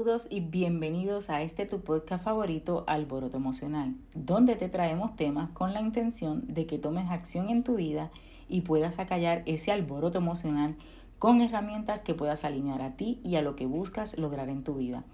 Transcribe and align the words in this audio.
Saludos 0.00 0.28
y 0.30 0.40
bienvenidos 0.40 1.28
a 1.28 1.42
este 1.42 1.66
tu 1.66 1.82
podcast 1.82 2.24
favorito, 2.24 2.84
Alboroto 2.86 3.36
Emocional, 3.36 3.96
donde 4.14 4.56
te 4.56 4.70
traemos 4.70 5.14
temas 5.14 5.50
con 5.50 5.74
la 5.74 5.82
intención 5.82 6.42
de 6.46 6.64
que 6.64 6.78
tomes 6.78 7.10
acción 7.10 7.50
en 7.50 7.62
tu 7.62 7.74
vida 7.74 8.10
y 8.48 8.62
puedas 8.62 8.98
acallar 8.98 9.42
ese 9.44 9.72
alboroto 9.72 10.16
emocional 10.16 10.74
con 11.18 11.42
herramientas 11.42 12.00
que 12.00 12.14
puedas 12.14 12.46
alinear 12.46 12.80
a 12.80 12.96
ti 12.96 13.20
y 13.22 13.36
a 13.36 13.42
lo 13.42 13.56
que 13.56 13.66
buscas 13.66 14.16
lograr 14.16 14.48
en 14.48 14.64
tu 14.64 14.76
vida. 14.76 15.04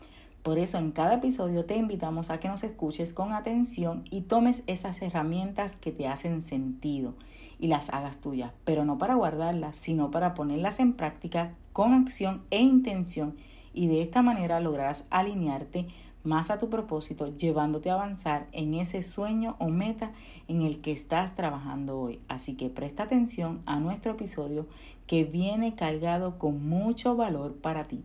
Por 0.45 0.57
eso 0.57 0.79
en 0.79 0.93
cada 0.93 1.15
episodio 1.15 1.65
te 1.65 1.77
invitamos 1.77 2.31
a 2.31 2.39
que 2.39 2.47
nos 2.47 2.63
escuches 2.63 3.13
con 3.13 3.33
atención 3.33 4.05
y 4.09 4.21
tomes 4.21 4.63
esas 4.69 5.03
herramientas 5.03 5.75
que 5.75 5.91
te 5.91 6.07
hacen 6.07 6.43
sentido 6.43 7.15
y 7.59 7.67
las 7.67 7.91
hagas 7.91 8.21
tuyas, 8.21 8.53
pero 8.65 8.85
no 8.85 8.99
para 8.99 9.17
guardarlas, 9.17 9.77
sino 9.77 10.13
para 10.13 10.35
ponerlas 10.35 10.79
en 10.79 10.93
práctica 10.93 11.57
con 11.73 11.93
acción 11.93 12.45
e 12.51 12.61
intención 12.61 13.35
y 13.77 13.87
de 13.87 14.03
esta 14.03 14.23
manera 14.23 14.59
lograrás 14.59 15.05
alinearte 15.11 15.87
más 16.25 16.51
a 16.51 16.59
tu 16.59 16.69
propósito, 16.69 17.37
llevándote 17.37 17.91
a 17.91 17.95
avanzar 17.95 18.49
en 18.51 18.75
ese 18.75 19.05
sueño 19.05 19.55
o 19.61 19.69
meta 19.69 20.13
en 20.49 20.63
el 20.63 20.81
que 20.81 20.91
estás 20.91 21.37
trabajando 21.37 22.01
hoy. 22.01 22.21
Así 22.27 22.57
que 22.57 22.69
presta 22.69 23.05
atención 23.05 23.63
a 23.67 23.79
nuestro 23.79 24.13
episodio 24.13 24.67
que 25.07 25.25
viene 25.25 25.77
cargado 25.77 26.39
con 26.39 26.69
mucho 26.69 27.15
valor 27.15 27.55
para 27.55 27.85
ti. 27.85 28.05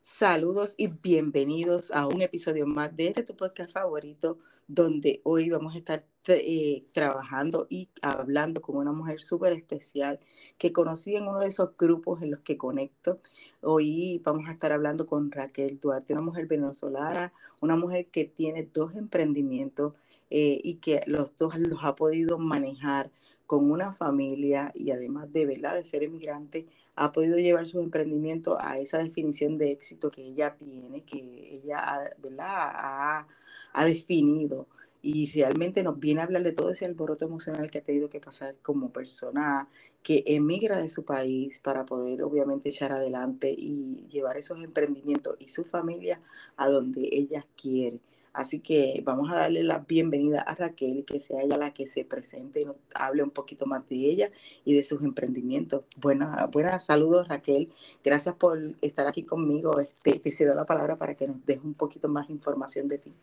Saludos 0.00 0.74
y 0.78 0.88
bienvenidos 0.88 1.90
a 1.90 2.06
un 2.06 2.22
episodio 2.22 2.66
más 2.66 2.96
de 2.96 3.08
este 3.08 3.22
tu 3.22 3.36
podcast 3.36 3.70
favorito, 3.70 4.38
donde 4.68 5.20
hoy 5.24 5.50
vamos 5.50 5.74
a 5.74 5.78
estar 5.78 6.04
eh, 6.26 6.84
trabajando 6.92 7.66
y 7.70 7.88
hablando 8.02 8.60
con 8.60 8.76
una 8.76 8.92
mujer 8.92 9.20
súper 9.20 9.54
especial 9.54 10.20
que 10.58 10.72
conocí 10.72 11.16
en 11.16 11.26
uno 11.26 11.40
de 11.40 11.48
esos 11.48 11.70
grupos 11.78 12.22
en 12.22 12.30
los 12.32 12.40
que 12.40 12.58
conecto. 12.58 13.18
Hoy 13.62 14.20
vamos 14.22 14.46
a 14.46 14.52
estar 14.52 14.72
hablando 14.72 15.06
con 15.06 15.32
Raquel 15.32 15.80
Duarte, 15.80 16.12
una 16.12 16.22
mujer 16.22 16.46
venezolana, 16.46 17.32
una 17.62 17.76
mujer 17.76 18.08
que 18.08 18.26
tiene 18.26 18.68
dos 18.72 18.94
emprendimientos 18.94 19.94
eh, 20.30 20.60
y 20.62 20.74
que 20.74 21.00
los 21.06 21.34
dos 21.36 21.58
los 21.58 21.82
ha 21.82 21.96
podido 21.96 22.38
manejar 22.38 23.10
con 23.46 23.70
una 23.70 23.92
familia 23.94 24.70
y 24.74 24.90
además 24.90 25.32
de, 25.32 25.46
¿verdad? 25.46 25.74
de 25.74 25.84
ser 25.84 26.02
emigrante, 26.02 26.66
ha 26.96 27.12
podido 27.12 27.38
llevar 27.38 27.66
sus 27.66 27.82
emprendimientos 27.82 28.58
a 28.60 28.76
esa 28.76 28.98
definición 28.98 29.56
de 29.56 29.70
éxito 29.70 30.10
que 30.10 30.22
ella 30.22 30.56
tiene, 30.56 31.02
que 31.04 31.54
ella 31.54 32.12
¿verdad? 32.18 32.46
Ha, 32.46 33.28
ha 33.72 33.84
definido 33.84 34.66
y 35.00 35.30
realmente 35.32 35.82
nos 35.82 35.98
viene 35.98 36.20
a 36.20 36.24
hablar 36.24 36.42
de 36.42 36.52
todo 36.52 36.70
ese 36.70 36.84
alboroto 36.84 37.24
emocional 37.24 37.70
que 37.70 37.78
ha 37.78 37.82
tenido 37.82 38.08
que 38.08 38.20
pasar 38.20 38.56
como 38.62 38.92
persona 38.92 39.68
que 40.02 40.24
emigra 40.26 40.80
de 40.80 40.88
su 40.88 41.04
país 41.04 41.60
para 41.60 41.86
poder 41.86 42.22
obviamente 42.22 42.70
echar 42.70 42.92
adelante 42.92 43.54
y 43.56 44.06
llevar 44.10 44.36
esos 44.36 44.62
emprendimientos 44.62 45.36
y 45.38 45.48
su 45.48 45.64
familia 45.64 46.20
a 46.56 46.68
donde 46.68 47.08
ella 47.12 47.46
quiere. 47.56 48.00
Así 48.32 48.60
que 48.60 49.02
vamos 49.04 49.30
a 49.32 49.36
darle 49.36 49.64
la 49.64 49.80
bienvenida 49.80 50.40
a 50.40 50.54
Raquel, 50.54 51.04
que 51.04 51.18
sea 51.18 51.42
ella 51.42 51.56
la 51.56 51.72
que 51.72 51.86
se 51.86 52.04
presente 52.04 52.60
y 52.60 52.64
nos 52.64 52.76
hable 52.94 53.22
un 53.22 53.30
poquito 53.30 53.66
más 53.66 53.88
de 53.88 53.96
ella 53.96 54.30
y 54.64 54.74
de 54.74 54.82
sus 54.82 55.02
emprendimientos. 55.02 55.84
Buenas, 55.96 56.50
buenas 56.50 56.84
saludos 56.84 57.28
Raquel. 57.28 57.72
Gracias 58.04 58.34
por 58.36 58.58
estar 58.80 59.06
aquí 59.06 59.24
conmigo. 59.24 59.80
Este, 59.80 60.18
te 60.20 60.32
cedo 60.32 60.54
la 60.54 60.66
palabra 60.66 60.96
para 60.96 61.14
que 61.14 61.26
nos 61.26 61.44
des 61.46 61.58
un 61.64 61.74
poquito 61.74 62.08
más 62.08 62.30
información 62.30 62.88
de 62.88 62.98
ti. 62.98 63.14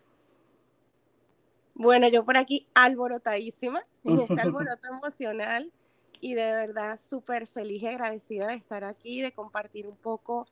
Bueno, 1.76 2.08
yo 2.08 2.24
por 2.24 2.38
aquí 2.38 2.68
alborotadísima 2.74 3.86
en 4.06 4.20
este 4.22 4.34
alboroto 4.42 4.88
emocional 4.88 5.72
y 6.22 6.34
de 6.34 6.46
verdad 6.46 7.00
súper 7.10 7.48
feliz 7.48 7.84
y 7.84 7.88
agradecida 7.88 8.48
de 8.48 8.56
estar 8.56 8.84
aquí, 8.86 9.22
de 9.22 9.34
compartir 9.34 9.86
un 9.86 9.98
poco 9.98 10.48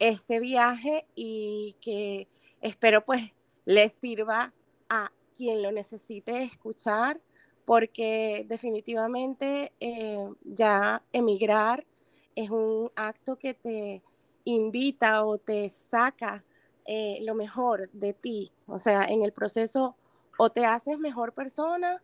este 0.00 0.40
viaje 0.40 1.06
y 1.14 1.76
que 1.80 2.26
espero 2.60 3.04
pues 3.04 3.22
les 3.64 3.92
sirva 3.92 4.52
a 4.88 5.12
quien 5.36 5.62
lo 5.62 5.70
necesite 5.70 6.42
escuchar 6.42 7.20
porque 7.64 8.44
definitivamente 8.48 9.72
eh, 9.78 10.28
ya 10.42 11.04
emigrar 11.12 11.86
es 12.34 12.50
un 12.50 12.90
acto 12.96 13.38
que 13.38 13.54
te 13.54 14.02
invita 14.44 15.24
o 15.24 15.38
te 15.38 15.70
saca 15.70 16.42
eh, 16.86 17.18
lo 17.22 17.36
mejor 17.36 17.88
de 17.92 18.12
ti. 18.14 18.50
O 18.66 18.78
sea, 18.78 19.04
en 19.04 19.22
el 19.22 19.32
proceso 19.32 19.96
o 20.42 20.48
te 20.48 20.64
haces 20.64 20.98
mejor 20.98 21.34
persona 21.34 22.02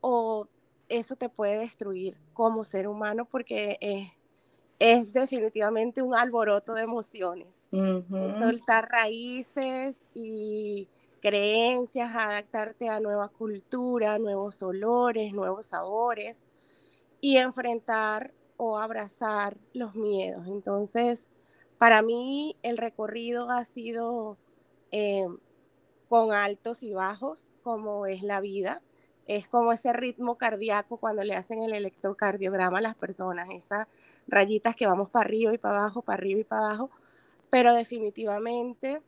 o 0.00 0.46
eso 0.88 1.16
te 1.16 1.28
puede 1.28 1.58
destruir 1.58 2.16
como 2.32 2.62
ser 2.62 2.86
humano 2.86 3.24
porque 3.24 3.76
es, 3.80 4.12
es 4.78 5.12
definitivamente 5.12 6.00
un 6.00 6.14
alboroto 6.14 6.74
de 6.74 6.82
emociones. 6.82 7.66
Soltar 8.38 8.88
raíces 8.88 9.96
y 10.14 10.86
creencias, 11.20 12.14
adaptarte 12.14 12.88
a 12.88 13.00
nueva 13.00 13.26
cultura, 13.26 14.20
nuevos 14.20 14.62
olores, 14.62 15.32
nuevos 15.32 15.66
sabores 15.66 16.46
y 17.20 17.38
enfrentar 17.38 18.32
o 18.56 18.78
abrazar 18.78 19.56
los 19.72 19.96
miedos. 19.96 20.46
Entonces, 20.46 21.28
para 21.78 22.02
mí 22.02 22.56
el 22.62 22.78
recorrido 22.78 23.50
ha 23.50 23.64
sido 23.64 24.38
eh, 24.92 25.26
con 26.08 26.30
altos 26.30 26.84
y 26.84 26.94
bajos, 26.94 27.50
como 27.64 28.06
es 28.06 28.22
la 28.22 28.40
vida. 28.40 28.80
Es 29.26 29.48
como 29.48 29.72
ese 29.72 29.92
ritmo 29.92 30.36
cardíaco 30.36 30.98
cuando 30.98 31.24
le 31.24 31.34
hacen 31.34 31.62
el 31.62 31.72
electrocardiograma 31.72 32.78
a 32.78 32.82
las 32.82 32.94
personas, 32.94 33.48
esas 33.50 33.88
rayitas 34.28 34.76
que 34.76 34.86
vamos 34.86 35.10
para 35.10 35.24
arriba 35.24 35.54
y 35.54 35.58
para 35.58 35.78
abajo, 35.78 36.02
para 36.02 36.18
arriba 36.18 36.40
y 36.40 36.44
para 36.44 36.66
abajo. 36.66 36.90
Pero 37.50 37.72
definitivamente 37.72 39.00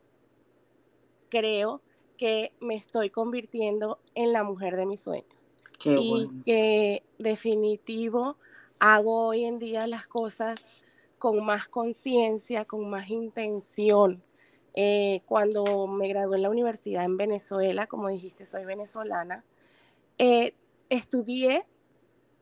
creo 1.29 1.81
que 2.17 2.51
me 2.59 2.75
estoy 2.75 3.11
convirtiendo 3.11 3.99
en 4.15 4.33
la 4.33 4.43
mujer 4.43 4.75
de 4.75 4.85
mis 4.87 5.01
sueños. 5.01 5.51
y 5.85 6.27
que 6.43 7.03
definitivo 7.19 8.35
hago 8.79 9.27
hoy 9.27 9.45
en 9.45 9.59
día 9.59 9.85
las 9.85 10.07
cosas 10.07 10.59
con 11.19 11.45
más 11.45 11.67
conciencia, 11.67 12.65
con 12.65 12.89
más 12.89 13.09
intención, 13.09 14.23
eh, 14.79 15.23
cuando 15.25 15.87
me 15.87 16.07
gradué 16.07 16.35
en 16.35 16.43
la 16.43 16.51
universidad 16.51 17.03
en 17.03 17.17
Venezuela, 17.17 17.87
como 17.87 18.09
dijiste, 18.09 18.45
soy 18.45 18.63
venezolana, 18.63 19.43
eh, 20.19 20.53
estudié 20.89 21.65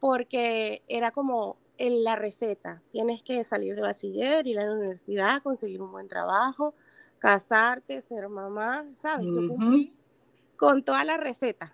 porque 0.02 0.84
era 0.90 1.12
como 1.12 1.56
en 1.78 2.04
la 2.04 2.18
receta. 2.18 2.84
Tienes 2.90 3.24
que 3.24 3.42
salir 3.46 3.74
de 3.76 3.82
bachiller, 3.82 4.46
ir 4.48 4.60
a 4.60 4.66
la 4.66 4.74
universidad, 4.74 5.42
conseguir 5.42 5.82
un 5.82 5.94
buen 5.94 6.10
trabajo, 6.10 6.76
casarte, 7.20 8.02
ser 8.02 8.28
mamá, 8.28 8.84
¿sabes? 9.02 9.28
Yo 9.28 9.48
cumplí 9.48 9.94
con 10.58 10.84
toda 10.84 11.06
la 11.06 11.16
receta. 11.16 11.74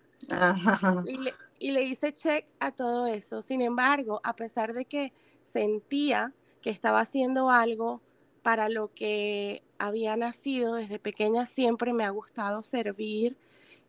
Y, 1.07 1.17
le, 1.17 1.33
y 1.57 1.71
le 1.71 1.81
hice 1.81 2.13
check 2.13 2.45
a 2.59 2.71
todo 2.71 3.07
eso. 3.07 3.41
Sin 3.41 3.63
embargo, 3.63 4.21
a 4.23 4.35
pesar 4.35 4.73
de 4.73 4.85
que 4.85 5.11
sentía 5.41 6.35
que 6.61 6.69
estaba 6.69 6.99
haciendo 6.99 7.49
algo 7.49 7.99
para 8.41 8.69
lo 8.69 8.93
que 8.93 9.63
había 9.77 10.15
nacido 10.17 10.75
desde 10.75 10.99
pequeña 10.99 11.45
siempre 11.45 11.93
me 11.93 12.03
ha 12.03 12.09
gustado 12.09 12.63
servir 12.63 13.37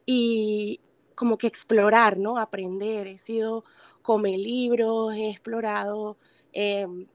y 0.07 0.81
como 1.15 1.39
que 1.39 1.47
explorar, 1.47 2.19
¿no? 2.19 2.39
Aprender. 2.39 3.07
He 3.07 3.19
sido 3.19 3.65
come 4.03 4.37
libros, 4.37 5.15
he 5.15 5.31
explorado, 5.31 6.17
em, 6.53 7.07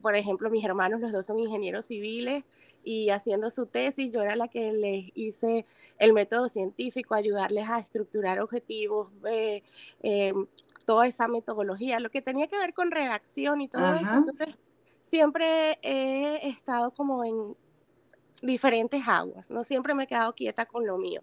por 0.00 0.16
ejemplo, 0.16 0.50
mis 0.50 0.64
hermanos, 0.64 1.00
los 1.00 1.12
dos 1.12 1.26
son 1.26 1.38
ingenieros 1.38 1.86
civiles 1.86 2.44
y 2.84 3.10
haciendo 3.10 3.50
su 3.50 3.66
tesis, 3.66 4.10
yo 4.12 4.22
era 4.22 4.34
la 4.34 4.48
que 4.48 4.72
les 4.72 5.12
hice 5.14 5.64
el 5.98 6.12
método 6.12 6.48
científico, 6.48 7.14
ayudarles 7.14 7.68
a 7.68 7.78
estructurar 7.78 8.40
objetivos, 8.40 9.12
eh, 9.30 9.62
em, 10.02 10.46
toda 10.84 11.06
esa 11.06 11.28
metodología, 11.28 12.00
lo 12.00 12.10
que 12.10 12.22
tenía 12.22 12.48
que 12.48 12.58
ver 12.58 12.74
con 12.74 12.90
redacción 12.90 13.60
y 13.60 13.68
todo 13.68 13.94
eso. 13.94 14.14
Entonces, 14.14 14.56
siempre 15.12 15.78
he 15.82 16.48
estado 16.48 16.90
como 16.90 17.22
en 17.22 17.54
diferentes 18.40 19.02
aguas, 19.06 19.50
no 19.50 19.62
siempre 19.62 19.92
me 19.92 20.04
he 20.04 20.06
quedado 20.06 20.34
quieta 20.34 20.64
con 20.64 20.86
lo 20.86 20.96
mío. 20.96 21.20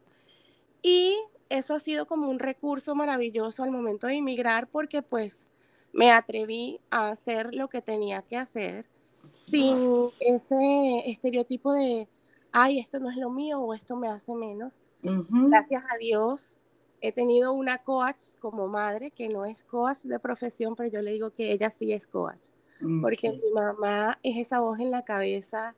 Y 0.83 1.17
eso 1.49 1.73
ha 1.73 1.79
sido 1.79 2.05
como 2.05 2.29
un 2.29 2.37
recurso 2.37 2.93
maravilloso 2.93 3.63
al 3.63 3.71
momento 3.71 4.05
de 4.05 4.13
emigrar 4.13 4.67
porque 4.67 5.01
pues 5.01 5.47
me 5.91 6.11
atreví 6.11 6.79
a 6.91 7.09
hacer 7.09 7.55
lo 7.55 7.67
que 7.67 7.81
tenía 7.81 8.21
que 8.21 8.37
hacer 8.37 8.85
sin 9.33 10.09
ese 10.19 11.09
estereotipo 11.09 11.73
de, 11.73 12.07
ay, 12.51 12.77
esto 12.77 12.99
no 12.99 13.09
es 13.09 13.17
lo 13.17 13.31
mío 13.31 13.59
o 13.59 13.73
esto 13.73 13.95
me 13.95 14.07
hace 14.07 14.35
menos. 14.35 14.81
Gracias 15.01 15.83
a 15.91 15.97
Dios 15.97 16.57
he 17.01 17.11
tenido 17.11 17.53
una 17.53 17.79
coach 17.79 18.35
como 18.39 18.67
madre 18.67 19.09
que 19.09 19.29
no 19.29 19.45
es 19.45 19.63
coach 19.63 20.03
de 20.03 20.19
profesión, 20.19 20.75
pero 20.75 20.89
yo 20.89 21.01
le 21.01 21.13
digo 21.13 21.31
que 21.31 21.51
ella 21.53 21.71
sí 21.71 21.91
es 21.91 22.05
coach 22.05 22.49
porque 23.01 23.31
mi 23.31 23.51
mamá 23.53 24.19
es 24.23 24.37
esa 24.37 24.59
voz 24.59 24.79
en 24.79 24.91
la 24.91 25.03
cabeza 25.03 25.75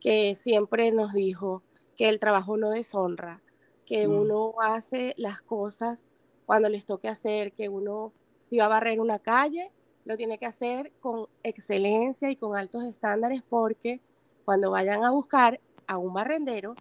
que 0.00 0.34
siempre 0.34 0.92
nos 0.92 1.12
dijo 1.12 1.62
que 1.96 2.08
el 2.08 2.18
trabajo 2.18 2.56
no 2.56 2.70
deshonra, 2.70 3.42
que 3.86 4.06
mm. 4.06 4.12
uno 4.12 4.54
hace 4.60 5.14
las 5.16 5.40
cosas 5.42 6.04
cuando 6.46 6.68
les 6.68 6.84
toque 6.84 7.08
hacer, 7.08 7.52
que 7.52 7.68
uno 7.68 8.12
si 8.40 8.58
va 8.58 8.66
a 8.66 8.68
barrer 8.68 9.00
una 9.00 9.18
calle, 9.18 9.70
lo 10.04 10.16
tiene 10.16 10.38
que 10.38 10.46
hacer 10.46 10.92
con 11.00 11.26
excelencia 11.42 12.30
y 12.30 12.36
con 12.36 12.56
altos 12.56 12.84
estándares 12.84 13.42
porque 13.48 14.00
cuando 14.44 14.70
vayan 14.70 15.04
a 15.04 15.10
buscar 15.10 15.60
a 15.86 15.96
un 15.96 16.12
barrendero, 16.12 16.74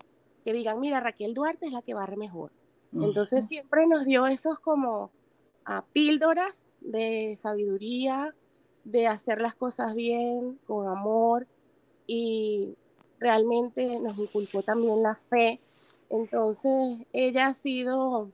que 0.44 0.53
digan, 0.53 0.79
mira, 0.79 1.00
Raquel 1.00 1.33
Duarte 1.33 1.67
es 1.67 1.71
la 1.71 1.81
que 1.81 1.94
barre 1.94 2.17
mejor. 2.17 2.51
Entonces 2.94 3.47
siempre 3.47 3.88
nos 3.88 4.06
dio 4.06 4.27
esos 4.27 4.59
como 4.59 5.12
a 5.63 5.85
píldoras 5.85 6.63
de 6.81 7.38
sabiduría, 7.41 8.35
de 8.83 9.07
hacer 9.07 9.42
las 9.42 9.56
cosas 9.56 9.95
bien, 9.95 10.60
con 10.66 10.88
amor, 10.88 11.48
y 12.07 12.75
realmente 13.19 14.00
nos 14.00 14.18
inculcó 14.18 14.63
también 14.63 15.04
la 15.04 15.16
fe. 15.30 15.60
Entonces, 16.10 17.06
ella 17.13 17.48
ha 17.48 17.54
sido 17.54 18.30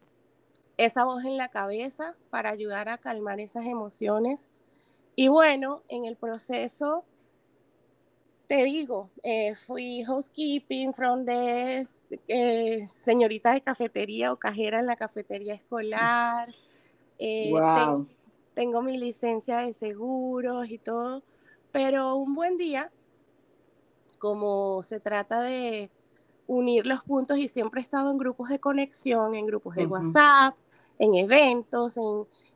esa 0.77 1.03
voz 1.03 1.25
en 1.25 1.37
la 1.37 1.49
cabeza 1.49 2.15
para 2.29 2.49
ayudar 2.49 2.89
a 2.89 2.97
calmar 2.97 3.39
esas 3.39 3.65
emociones. 3.65 4.47
Y 5.15 5.27
bueno, 5.27 5.81
en 5.89 6.05
el 6.05 6.15
proceso, 6.15 7.03
te 8.47 8.63
digo, 8.63 9.09
eh, 9.23 9.55
fui 9.55 10.03
housekeeping, 10.03 10.93
front 10.93 11.27
desk, 11.27 11.95
eh, 12.27 12.87
señorita 12.93 13.51
de 13.53 13.61
cafetería 13.61 14.31
o 14.31 14.37
cajera 14.37 14.79
en 14.79 14.85
la 14.85 14.95
cafetería 14.95 15.55
escolar. 15.55 16.49
Eh, 17.19 17.49
wow 17.51 18.07
tengo 18.57 18.81
mi 18.81 18.97
licencia 18.97 19.59
de 19.59 19.71
seguros 19.71 20.67
y 20.71 20.79
todo, 20.79 21.21
pero 21.71 22.15
un 22.15 22.33
buen 22.33 22.57
día, 22.57 22.91
como 24.17 24.81
se 24.81 24.99
trata 24.99 25.43
de 25.43 25.91
unir 26.47 26.87
los 26.87 27.03
puntos 27.03 27.37
y 27.37 27.47
siempre 27.49 27.81
he 27.81 27.83
estado 27.83 28.09
en 28.09 28.17
grupos 28.17 28.49
de 28.49 28.57
conexión, 28.57 29.35
en 29.35 29.45
grupos 29.45 29.75
de 29.75 29.85
WhatsApp, 29.85 30.55
en 30.97 31.13
eventos, 31.13 31.99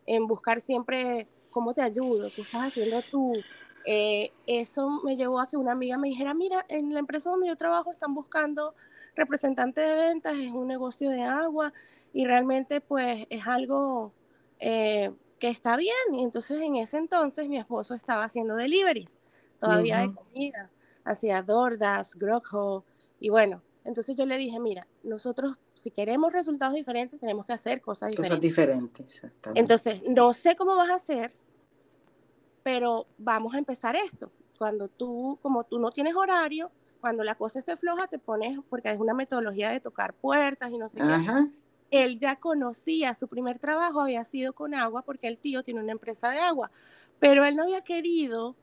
en, 0.07 0.25
buscar 0.25 0.59
siempre 0.59 1.27
cómo 1.51 1.71
te 1.75 1.83
ayudo, 1.83 2.29
qué 2.35 2.41
estás 2.41 2.69
haciendo 2.69 3.03
tú. 3.03 3.33
Eh, 3.85 4.31
eso 4.47 5.01
me 5.03 5.15
llevó 5.15 5.39
a 5.39 5.47
que 5.47 5.55
una 5.55 5.73
amiga 5.73 5.99
me 5.99 6.07
dijera, 6.07 6.33
mira, 6.33 6.65
en 6.67 6.91
la 6.91 6.99
empresa 6.99 7.29
donde 7.29 7.45
yo 7.45 7.55
trabajo 7.55 7.91
están 7.91 8.15
buscando 8.15 8.73
representantes 9.15 9.87
de 9.87 9.95
ventas, 9.95 10.33
es 10.33 10.51
un 10.51 10.65
negocio 10.65 11.11
de 11.11 11.21
agua 11.21 11.71
y 12.11 12.25
realmente 12.25 12.81
pues 12.81 13.27
es 13.29 13.45
algo 13.45 14.13
eh, 14.59 15.11
que 15.41 15.49
está 15.49 15.75
bien. 15.75 15.95
Y 16.13 16.23
entonces 16.23 16.61
en 16.61 16.75
ese 16.75 16.97
entonces 16.97 17.49
mi 17.49 17.57
esposo 17.57 17.95
estaba 17.95 18.23
haciendo 18.23 18.55
deliveries, 18.55 19.17
todavía 19.59 19.99
de 19.99 20.13
comida, 20.13 20.69
hacía 21.03 21.41
DoorDash, 21.41 22.13
Grubhub, 22.13 22.83
y 23.19 23.29
bueno, 23.29 23.61
entonces 23.83 24.15
yo 24.15 24.25
le 24.27 24.37
dije, 24.37 24.59
mira, 24.59 24.87
nosotros 25.03 25.57
si 25.73 25.89
queremos 25.89 26.31
resultados 26.31 26.75
diferentes 26.75 27.19
tenemos 27.19 27.47
que 27.47 27.53
hacer 27.53 27.81
cosas 27.81 28.09
diferentes. 28.09 28.29
Cosas 28.29 28.41
diferentes, 28.41 29.05
exactamente. 29.05 29.59
Entonces, 29.59 30.01
no 30.07 30.33
sé 30.33 30.55
cómo 30.55 30.75
vas 30.75 30.91
a 30.91 30.95
hacer, 30.95 31.33
pero 32.61 33.07
vamos 33.17 33.55
a 33.55 33.57
empezar 33.57 33.95
esto. 33.95 34.31
Cuando 34.59 34.89
tú, 34.89 35.39
como 35.41 35.63
tú 35.63 35.79
no 35.79 35.89
tienes 35.89 36.15
horario, 36.15 36.71
cuando 36.99 37.23
la 37.23 37.33
cosa 37.33 37.57
esté 37.57 37.75
floja, 37.75 38.05
te 38.05 38.19
pones, 38.19 38.59
porque 38.69 38.91
es 38.91 38.99
una 38.99 39.15
metodología 39.15 39.71
de 39.71 39.79
tocar 39.79 40.13
puertas 40.13 40.69
y 40.69 40.77
no 40.77 40.87
sé 40.87 40.99
qué 40.99 41.51
él 41.91 42.17
ya 42.17 42.37
conocía, 42.37 43.13
su 43.13 43.27
primer 43.27 43.59
trabajo 43.59 44.01
había 44.01 44.23
sido 44.23 44.53
con 44.53 44.73
agua 44.73 45.03
porque 45.03 45.27
el 45.27 45.37
tío 45.37 45.61
tiene 45.61 45.81
una 45.81 45.91
empresa 45.91 46.31
de 46.31 46.39
agua, 46.39 46.71
pero 47.19 47.45
él 47.45 47.55
no 47.55 47.63
había 47.63 47.81
querido 47.81 48.55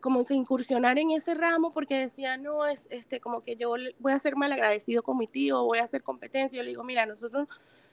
como 0.00 0.24
que 0.24 0.34
incursionar 0.34 0.98
en 0.98 1.12
ese 1.12 1.34
ramo 1.34 1.70
porque 1.70 1.98
decía, 1.98 2.36
no, 2.36 2.66
es 2.66 2.86
este, 2.90 3.20
como 3.20 3.42
que 3.42 3.56
yo 3.56 3.74
voy 3.98 4.12
a 4.12 4.18
ser 4.18 4.36
mal 4.36 4.52
agradecido 4.52 5.02
con 5.02 5.16
mi 5.16 5.26
tío, 5.26 5.64
voy 5.64 5.78
a 5.78 5.84
hacer 5.84 6.02
competencia. 6.02 6.56
Yo 6.56 6.62
le 6.62 6.70
digo, 6.70 6.82
mira, 6.84 7.06
nosotros 7.06 7.46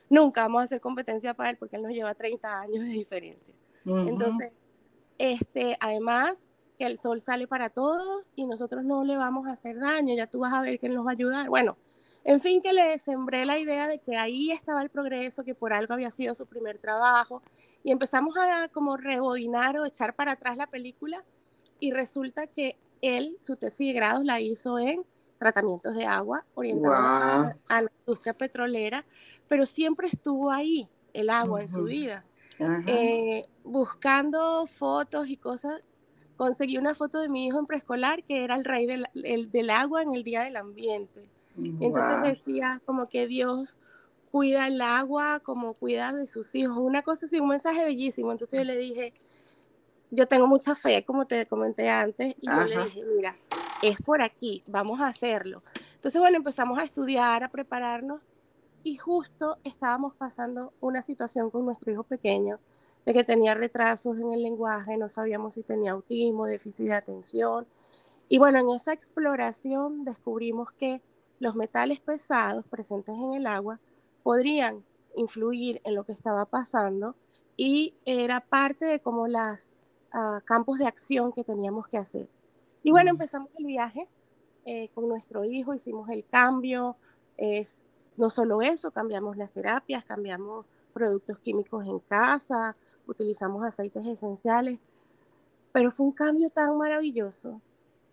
nunca 0.09 0.41
vamos 0.41 0.61
a 0.61 0.63
hacer 0.65 0.81
competencia 0.81 1.33
para 1.33 1.51
él 1.51 1.57
porque 1.57 1.75
él 1.75 1.83
nos 1.83 1.91
lleva 1.91 2.13
30 2.13 2.61
años 2.61 2.85
de 2.85 2.91
diferencia. 2.91 3.53
Entonces, 3.85 4.51
este, 5.17 5.77
además 5.79 6.47
que 6.77 6.85
el 6.85 6.97
sol 6.97 7.21
sale 7.21 7.47
para 7.47 7.69
todos 7.69 8.31
y 8.35 8.45
nosotros 8.45 8.83
no 8.83 9.03
le 9.03 9.15
vamos 9.15 9.47
a 9.47 9.51
hacer 9.51 9.79
daño, 9.79 10.15
ya 10.15 10.27
tú 10.27 10.39
vas 10.39 10.53
a 10.53 10.61
ver 10.61 10.79
que 10.79 10.87
él 10.87 10.95
nos 10.95 11.05
va 11.05 11.11
a 11.11 11.13
ayudar. 11.13 11.49
Bueno, 11.49 11.77
en 12.27 12.41
fin, 12.41 12.61
que 12.61 12.73
le 12.73 12.99
sembré 12.99 13.45
la 13.45 13.57
idea 13.57 13.87
de 13.87 13.99
que 13.99 14.17
ahí 14.17 14.51
estaba 14.51 14.81
el 14.81 14.89
progreso, 14.89 15.45
que 15.45 15.55
por 15.55 15.71
algo 15.71 15.93
había 15.93 16.11
sido 16.11 16.35
su 16.35 16.45
primer 16.45 16.77
trabajo, 16.77 17.41
y 17.85 17.91
empezamos 17.91 18.35
a 18.35 18.67
como 18.67 18.97
rebobinar 18.97 19.79
o 19.79 19.85
echar 19.85 20.13
para 20.13 20.33
atrás 20.33 20.57
la 20.57 20.67
película, 20.67 21.23
y 21.79 21.91
resulta 21.91 22.45
que 22.45 22.75
él, 23.01 23.37
su 23.39 23.55
tesis 23.55 23.87
de 23.87 23.93
grado, 23.93 24.23
la 24.23 24.41
hizo 24.41 24.77
en 24.77 25.05
tratamientos 25.39 25.95
de 25.95 26.05
agua, 26.05 26.43
orientado 26.53 27.53
a, 27.69 27.81
la 27.81 27.91
industria 27.99 28.33
petrolera, 28.33 29.05
pero 29.47 29.65
siempre 29.65 30.09
estuvo 30.09 30.51
ahí 30.51 30.89
el 31.13 31.29
agua 31.29 31.61
en 31.61 31.69
su 31.69 31.83
vida. 31.83 32.25
Eh, 32.87 33.45
buscando 33.63 34.67
fotos 34.67 35.29
y 35.29 35.37
cosas, 35.37 35.79
conseguí 36.35 36.77
una 36.77 36.93
foto 36.93 37.21
de 37.21 37.29
mi 37.29 37.47
hijo 37.47 37.57
en 37.57 37.67
preescolar 37.67 38.21
que 38.25 38.43
era 38.43 38.55
el 38.55 38.65
rey 38.65 38.85
del 39.15 39.69
agua 39.69 40.03
en 40.03 40.13
el 40.13 40.25
Día 40.25 40.43
del 40.43 40.57
Ambiente. 40.57 41.29
Entonces 41.57 42.21
decía 42.21 42.81
como 42.85 43.07
que 43.07 43.27
Dios 43.27 43.77
cuida 44.31 44.67
el 44.67 44.81
agua 44.81 45.39
como 45.39 45.73
cuida 45.73 46.13
de 46.13 46.27
sus 46.27 46.53
hijos. 46.55 46.77
Una 46.77 47.01
cosa 47.01 47.25
así, 47.25 47.39
un 47.39 47.49
mensaje 47.49 47.83
bellísimo. 47.83 48.31
Entonces 48.31 48.59
yo 48.59 48.63
le 48.63 48.77
dije, 48.77 49.13
yo 50.11 50.27
tengo 50.27 50.47
mucha 50.47 50.75
fe, 50.75 51.03
como 51.03 51.25
te 51.25 51.45
comenté 51.45 51.89
antes, 51.89 52.35
y 52.39 52.47
yo 52.47 52.63
le 52.65 52.83
dije, 52.85 53.03
mira, 53.15 53.35
es 53.81 53.97
por 54.01 54.21
aquí, 54.21 54.63
vamos 54.67 54.99
a 55.01 55.07
hacerlo. 55.07 55.63
Entonces, 55.95 56.21
bueno, 56.21 56.37
empezamos 56.37 56.79
a 56.79 56.83
estudiar, 56.83 57.43
a 57.43 57.49
prepararnos, 57.49 58.21
y 58.83 58.95
justo 58.97 59.57
estábamos 59.63 60.15
pasando 60.15 60.73
una 60.79 61.01
situación 61.01 61.49
con 61.49 61.65
nuestro 61.65 61.91
hijo 61.91 62.03
pequeño, 62.03 62.59
de 63.05 63.13
que 63.13 63.23
tenía 63.23 63.53
retrasos 63.53 64.17
en 64.17 64.31
el 64.31 64.43
lenguaje, 64.43 64.97
no 64.97 65.09
sabíamos 65.09 65.55
si 65.55 65.63
tenía 65.63 65.91
autismo, 65.91 66.45
déficit 66.45 66.87
de 66.87 66.93
atención. 66.93 67.67
Y 68.29 68.37
bueno, 68.37 68.59
en 68.59 68.69
esa 68.69 68.93
exploración 68.93 70.03
descubrimos 70.03 70.71
que 70.73 71.01
los 71.39 71.55
metales 71.55 71.99
pesados 71.99 72.65
presentes 72.67 73.15
en 73.15 73.33
el 73.33 73.47
agua 73.47 73.79
podrían 74.23 74.83
influir 75.15 75.81
en 75.83 75.95
lo 75.95 76.03
que 76.03 76.11
estaba 76.11 76.45
pasando 76.45 77.15
y 77.55 77.95
era 78.05 78.41
parte 78.41 78.85
de 78.85 78.99
como 78.99 79.27
los 79.27 79.71
ah, 80.11 80.41
campos 80.45 80.79
de 80.79 80.85
acción 80.85 81.31
que 81.31 81.43
teníamos 81.43 81.87
que 81.87 81.97
hacer. 81.97 82.27
Y 82.83 82.91
bueno, 82.91 83.11
empezamos 83.11 83.49
el 83.57 83.65
viaje 83.65 84.07
eh, 84.65 84.89
con 84.93 85.07
nuestro 85.07 85.43
hijo, 85.43 85.73
hicimos 85.73 86.09
el 86.09 86.25
cambio, 86.25 86.97
es 87.35 87.85
no 88.15 88.29
solo 88.29 88.61
eso, 88.61 88.91
cambiamos 88.91 89.37
las 89.37 89.51
terapias, 89.51 90.05
cambiamos 90.05 90.65
productos 90.93 91.39
químicos 91.39 91.85
en 91.85 91.99
casa, 91.99 92.75
utilizamos 93.07 93.63
aceites 93.63 94.05
esenciales, 94.05 94.79
pero 95.71 95.91
fue 95.91 96.07
un 96.07 96.11
cambio 96.11 96.49
tan 96.49 96.77
maravilloso 96.77 97.61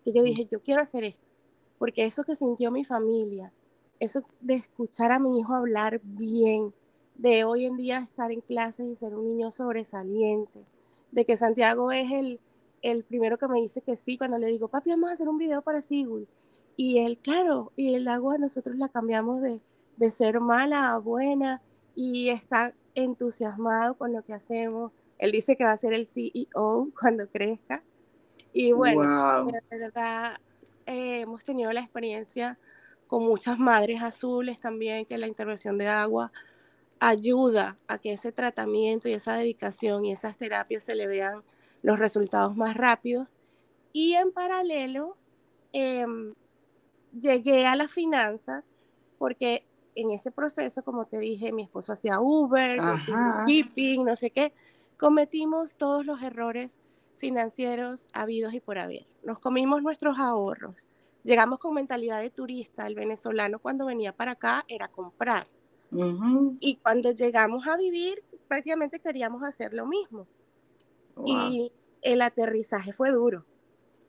que 0.03 0.13
yo 0.13 0.21
dije, 0.21 0.45
yo 0.45 0.61
quiero 0.61 0.81
hacer 0.81 1.03
esto 1.03 1.34
porque 1.77 2.05
eso 2.05 2.23
que 2.23 2.35
sintió 2.35 2.71
mi 2.71 2.83
familia, 2.83 3.53
eso 3.99 4.23
de 4.41 4.55
escuchar 4.55 5.11
a 5.11 5.19
mi 5.19 5.39
hijo 5.39 5.53
hablar 5.53 6.01
bien, 6.03 6.73
de 7.15 7.45
hoy 7.45 7.65
en 7.65 7.77
día 7.77 7.99
estar 7.99 8.31
en 8.31 8.41
clases 8.41 8.87
y 8.87 8.95
ser 8.95 9.15
un 9.15 9.27
niño 9.27 9.51
sobresaliente, 9.51 10.65
de 11.11 11.25
que 11.25 11.37
Santiago 11.37 11.91
es 11.91 12.11
el, 12.11 12.39
el 12.81 13.03
primero 13.03 13.37
que 13.37 13.47
me 13.47 13.61
dice 13.61 13.81
que 13.81 13.95
sí 13.95 14.17
cuando 14.17 14.37
le 14.37 14.47
digo, 14.47 14.67
papi, 14.67 14.89
vamos 14.89 15.09
a 15.09 15.13
hacer 15.13 15.29
un 15.29 15.37
video 15.37 15.61
para 15.61 15.81
Sigul. 15.81 16.27
Y 16.77 16.99
él, 16.99 17.17
claro, 17.17 17.71
y 17.77 17.95
el 17.95 18.07
agua 18.07 18.37
nosotros 18.37 18.75
la 18.75 18.89
cambiamos 18.89 19.41
de, 19.41 19.61
de 19.95 20.11
ser 20.11 20.41
mala 20.41 20.93
a 20.93 20.97
buena 20.97 21.61
y 21.95 22.29
está 22.29 22.73
entusiasmado 22.95 23.97
con 23.97 24.11
lo 24.11 24.23
que 24.23 24.33
hacemos. 24.33 24.91
Él 25.17 25.31
dice 25.31 25.55
que 25.55 25.63
va 25.63 25.71
a 25.71 25.77
ser 25.77 25.93
el 25.93 26.05
CEO 26.05 26.89
cuando 26.99 27.29
crezca. 27.29 27.83
Y 28.51 28.71
bueno, 28.71 29.45
de 29.45 29.79
verdad, 29.79 30.37
eh, 30.85 31.21
hemos 31.21 31.43
tenido 31.43 31.71
la 31.71 31.81
experiencia 31.81 32.59
con 33.07 33.23
muchas 33.23 33.59
madres 33.59 34.01
azules 34.01 34.59
también, 34.59 35.05
que 35.05 35.17
la 35.17 35.27
intervención 35.27 35.77
de 35.77 35.87
agua 35.87 36.31
ayuda 36.99 37.77
a 37.87 37.97
que 37.97 38.13
ese 38.13 38.31
tratamiento 38.31 39.09
y 39.09 39.13
esa 39.13 39.33
dedicación 39.33 40.05
y 40.05 40.11
esas 40.11 40.37
terapias 40.37 40.83
se 40.83 40.95
le 40.95 41.07
vean 41.07 41.43
los 41.81 41.99
resultados 41.99 42.55
más 42.55 42.75
rápidos. 42.75 43.27
Y 43.93 44.13
en 44.13 44.31
paralelo, 44.31 45.17
em, 45.71 46.33
llegué 47.19 47.65
a 47.65 47.75
las 47.75 47.91
finanzas 47.91 48.75
porque 49.17 49.65
en 49.95 50.11
ese 50.11 50.31
proceso, 50.31 50.83
como 50.83 51.05
te 51.05 51.17
dije, 51.17 51.51
mi 51.51 51.63
esposo 51.63 51.93
hacía 51.93 52.19
Uber, 52.19 52.79
no 52.81 54.15
sé 54.15 54.31
qué, 54.31 54.53
cometimos 54.97 55.75
todos 55.75 56.05
los 56.05 56.21
errores 56.21 56.79
financieros 57.17 58.07
habidos 58.13 58.53
y 58.53 58.59
por 58.59 58.77
haber. 58.77 59.07
Nos 59.23 59.39
comimos 59.39 59.81
nuestros 59.81 60.19
ahorros. 60.19 60.87
Llegamos 61.23 61.59
con 61.59 61.73
mentalidad 61.73 62.21
de 62.21 62.29
turista. 62.29 62.85
El 62.85 62.95
venezolano 62.95 63.59
cuando 63.59 63.85
venía 63.85 64.13
para 64.13 64.31
acá 64.31 64.65
era 64.67 64.87
comprar. 64.87 65.47
Y 66.59 66.75
cuando 66.77 67.11
llegamos 67.11 67.67
a 67.67 67.77
vivir, 67.77 68.23
prácticamente 68.47 68.99
queríamos 68.99 69.43
hacer 69.43 69.73
lo 69.73 69.85
mismo. 69.85 70.27
Y 71.25 71.71
el 72.01 72.21
aterrizaje 72.21 72.91
fue 72.91 73.11
duro. 73.11 73.45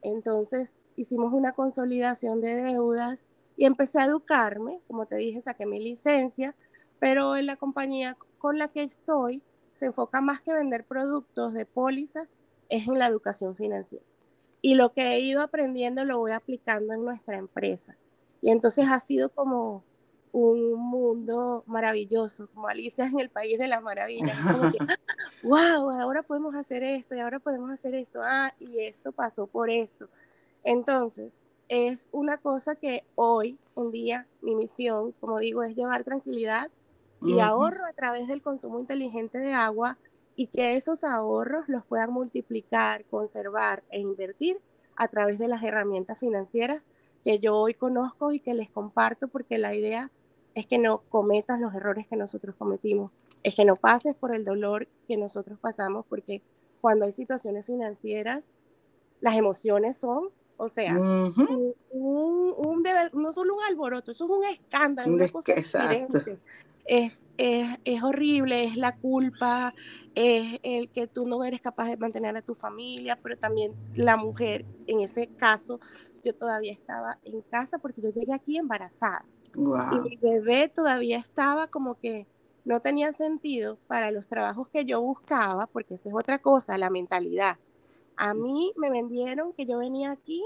Entonces 0.02 0.75
hicimos 0.96 1.32
una 1.32 1.52
consolidación 1.52 2.40
de 2.40 2.56
deudas 2.56 3.26
y 3.56 3.64
empecé 3.64 4.00
a 4.00 4.06
educarme. 4.06 4.80
Como 4.86 5.06
te 5.06 5.16
dije, 5.16 5.40
saqué 5.40 5.66
mi 5.66 5.80
licencia, 5.80 6.54
pero 6.98 7.36
en 7.36 7.46
la 7.46 7.56
compañía 7.56 8.16
con 8.38 8.58
la 8.58 8.68
que 8.68 8.82
estoy 8.82 9.42
se 9.72 9.86
enfoca 9.86 10.20
más 10.20 10.40
que 10.40 10.52
vender 10.52 10.84
productos 10.84 11.52
de 11.52 11.66
pólizas, 11.66 12.28
es 12.68 12.88
en 12.88 12.99
la 12.99 13.06
educación 13.06 13.56
financiera. 13.56 14.04
Y 14.62 14.75
lo 14.75 14.92
que 14.92 15.14
he 15.14 15.20
ido 15.20 15.42
aprendiendo 15.42 16.04
lo 16.04 16.18
voy 16.18 16.32
aplicando 16.32 16.94
en 16.94 17.04
nuestra 17.04 17.37
empresa. 17.37 17.96
Y 18.40 18.50
entonces 18.50 18.87
ha 18.90 19.00
sido 19.00 19.28
como 19.28 19.85
un 20.32 20.75
mundo 20.75 21.64
maravilloso, 21.66 22.49
como 22.52 22.68
Alicia 22.68 23.06
en 23.06 23.18
el 23.18 23.30
País 23.30 23.58
de 23.58 23.68
las 23.68 23.82
Maravillas. 23.82 24.37
Como 24.40 24.70
que, 24.70 24.78
wow, 25.42 25.90
ahora 25.90 26.23
podemos 26.23 26.54
hacer 26.54 26.82
esto 26.82 27.14
y 27.14 27.20
ahora 27.20 27.38
podemos 27.38 27.70
hacer 27.70 27.94
esto. 27.94 28.20
Ah, 28.23 28.52
y 28.58 28.80
esto 28.80 29.12
pasó 29.12 29.46
por 29.46 29.70
esto. 29.70 30.08
Entonces, 30.62 31.42
es 31.68 32.08
una 32.12 32.38
cosa 32.38 32.75
que 32.75 33.04
hoy 33.14 33.58
en 33.76 33.90
día 33.90 34.26
mi 34.40 34.54
misión, 34.54 35.12
como 35.20 35.38
digo, 35.38 35.62
es 35.62 35.75
llevar 35.75 36.04
tranquilidad 36.04 36.70
y 37.23 37.40
ahorro 37.40 37.85
a 37.87 37.92
través 37.92 38.28
del 38.28 38.42
consumo 38.42 38.78
inteligente 38.78 39.38
de 39.38 39.52
agua 39.52 39.96
y 40.37 40.49
que 40.49 40.76
esos 40.76 41.02
ahorros 41.02 41.69
los 41.69 41.85
puedan 41.87 42.12
multiplicar, 42.12 43.05
conservar 43.07 43.83
e 43.90 43.99
invertir 43.99 44.61
a 44.95 45.09
través 45.09 45.38
de 45.38 45.49
las 45.49 45.62
herramientas 45.62 46.21
financieras 46.21 46.83
que 47.25 47.38
yo 47.38 47.57
hoy 47.57 47.75
conozco 47.75 48.33
y 48.33 48.40
que 48.40 48.55
les 48.55 48.71
comparto 48.71 49.28
porque 49.28 49.59
la 49.59 49.75
idea 49.75 50.12
es 50.55 50.66
que 50.66 50.78
no 50.78 51.02
cometas 51.09 51.59
los 51.59 51.75
errores 51.75 52.07
que 52.07 52.16
nosotros 52.16 52.55
cometimos, 52.57 53.11
es 53.43 53.55
que 53.55 53.64
no 53.64 53.75
pases 53.75 54.14
por 54.14 54.35
el 54.35 54.45
dolor 54.45 54.88
que 55.09 55.16
nosotros 55.16 55.59
pasamos 55.59 56.05
porque 56.09 56.43
cuando 56.81 57.07
hay 57.07 57.12
situaciones 57.12 57.66
financieras, 57.66 58.52
las 59.21 59.37
emociones 59.37 59.97
son, 59.97 60.28
o 60.57 60.69
sea, 60.69 60.95
un, 60.99 61.75
no 63.14 63.33
solo 63.33 63.57
un 63.57 63.64
alboroto, 63.64 64.12
eso 64.12 64.26
es 64.26 64.31
un 64.31 64.45
escándalo, 64.45 65.14
una 65.14 65.28
cosa 65.28 65.55
diferente 65.55 66.38
es, 66.87 67.21
es, 67.37 68.02
horrible, 68.02 68.64
es 68.64 68.76
la 68.76 68.97
culpa, 68.97 69.75
es 70.14 70.59
el 70.62 70.88
que 70.90 71.07
tú 71.07 71.26
no 71.26 71.45
eres 71.45 71.61
capaz 71.61 71.88
de 71.88 71.97
mantener 71.97 72.37
a 72.37 72.43
tu 72.43 72.55
familia, 72.55 73.19
pero 73.23 73.37
también 73.37 73.75
la 73.95 74.16
mujer, 74.16 74.64
en 74.87 75.00
ese 75.00 75.28
caso, 75.28 75.81
yo 76.25 76.35
todavía 76.35 76.73
estaba 76.73 77.19
en 77.25 77.43
casa 77.43 77.78
porque 77.78 78.00
yo 78.00 78.11
llegué 78.11 78.33
aquí 78.33 78.57
embarazada. 78.57 79.25
Y 79.55 80.00
mi 80.00 80.16
bebé 80.16 80.69
todavía 80.69 81.19
estaba 81.19 81.69
como 81.69 81.99
que 81.99 82.26
no 82.64 82.81
tenía 82.81 83.12
sentido 83.12 83.78
para 83.87 84.11
los 84.11 84.28
trabajos 84.28 84.69
que 84.69 84.85
yo 84.85 85.00
buscaba, 85.00 85.66
porque 85.66 85.95
esa 85.95 86.09
es 86.09 86.14
otra 86.14 86.40
cosa, 86.40 86.76
la 86.76 86.90
mentalidad. 86.90 87.59
A 88.16 88.35
mí 88.35 88.73
me 88.76 88.90
vendieron 88.90 89.52
que 89.52 89.66
yo 89.66 89.78
venía 89.78 90.11
aquí 90.11 90.43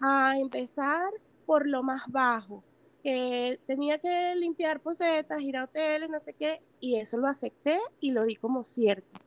a 0.00 0.38
empezar 0.38 1.10
por 1.44 1.68
lo 1.68 1.82
más 1.82 2.04
bajo, 2.08 2.64
que 3.00 3.60
tenía 3.66 3.98
que 3.98 4.34
limpiar 4.36 4.80
posetas, 4.80 5.40
ir 5.40 5.56
a 5.56 5.64
hoteles, 5.64 6.08
no 6.08 6.20
sé 6.20 6.34
qué, 6.34 6.62
y 6.80 6.96
eso 6.96 7.16
lo 7.16 7.26
acepté 7.26 7.78
y 8.00 8.12
lo 8.12 8.24
di 8.24 8.36
como 8.36 8.64
cierto. 8.64 9.20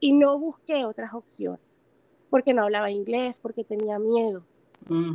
Y 0.00 0.12
no 0.12 0.38
busqué 0.38 0.84
otras 0.84 1.14
opciones, 1.14 1.84
porque 2.30 2.54
no 2.54 2.62
hablaba 2.62 2.90
inglés, 2.90 3.40
porque 3.40 3.64
tenía 3.64 3.98
miedo. 3.98 4.44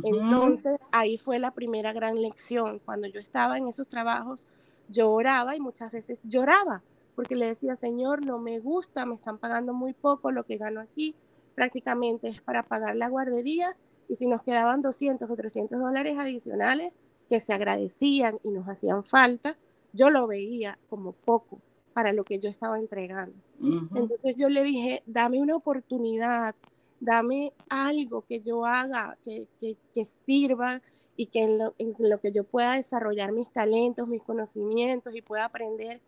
Entonces 0.04 0.78
ahí 0.92 1.18
fue 1.18 1.38
la 1.38 1.52
primera 1.52 1.92
gran 1.92 2.20
lección. 2.20 2.80
Cuando 2.84 3.06
yo 3.06 3.20
estaba 3.20 3.58
en 3.58 3.68
esos 3.68 3.88
trabajos, 3.88 4.46
yo 4.88 5.10
oraba 5.10 5.54
y 5.54 5.60
muchas 5.60 5.92
veces 5.92 6.20
lloraba, 6.24 6.82
porque 7.14 7.36
le 7.36 7.46
decía, 7.46 7.76
Señor, 7.76 8.24
no 8.24 8.38
me 8.38 8.58
gusta, 8.60 9.04
me 9.04 9.14
están 9.14 9.38
pagando 9.38 9.74
muy 9.74 9.92
poco, 9.92 10.30
lo 10.30 10.44
que 10.44 10.56
gano 10.56 10.80
aquí 10.80 11.14
prácticamente 11.54 12.28
es 12.28 12.40
para 12.40 12.62
pagar 12.62 12.94
la 12.94 13.08
guardería 13.08 13.76
y 14.08 14.14
si 14.14 14.28
nos 14.28 14.42
quedaban 14.42 14.80
200 14.80 15.28
o 15.28 15.36
300 15.36 15.80
dólares 15.80 16.16
adicionales, 16.16 16.92
que 17.28 17.40
se 17.40 17.52
agradecían 17.52 18.38
y 18.42 18.50
nos 18.50 18.68
hacían 18.68 19.04
falta, 19.04 19.56
yo 19.92 20.10
lo 20.10 20.26
veía 20.26 20.78
como 20.88 21.12
poco 21.12 21.60
para 21.92 22.12
lo 22.12 22.24
que 22.24 22.38
yo 22.38 22.48
estaba 22.48 22.78
entregando. 22.78 23.36
Entonces 23.60 24.36
yo 24.36 24.48
le 24.48 24.62
dije, 24.62 25.02
dame 25.06 25.40
una 25.40 25.56
oportunidad, 25.56 26.54
dame 27.00 27.52
algo 27.68 28.22
que 28.22 28.40
yo 28.40 28.64
haga, 28.64 29.18
que, 29.24 29.48
que, 29.60 30.04
sirva 30.24 30.80
y 31.16 31.26
que 31.26 31.42
en 31.42 31.58
lo, 31.58 31.74
en 31.78 31.94
lo, 31.98 32.20
que 32.20 32.30
yo 32.30 32.44
pueda 32.44 32.74
desarrollar 32.74 33.32
mis 33.32 33.50
talentos, 33.50 34.06
mis 34.06 34.22
conocimientos 34.22 35.14
y 35.14 35.22
pueda 35.22 35.46
aprender. 35.46 36.00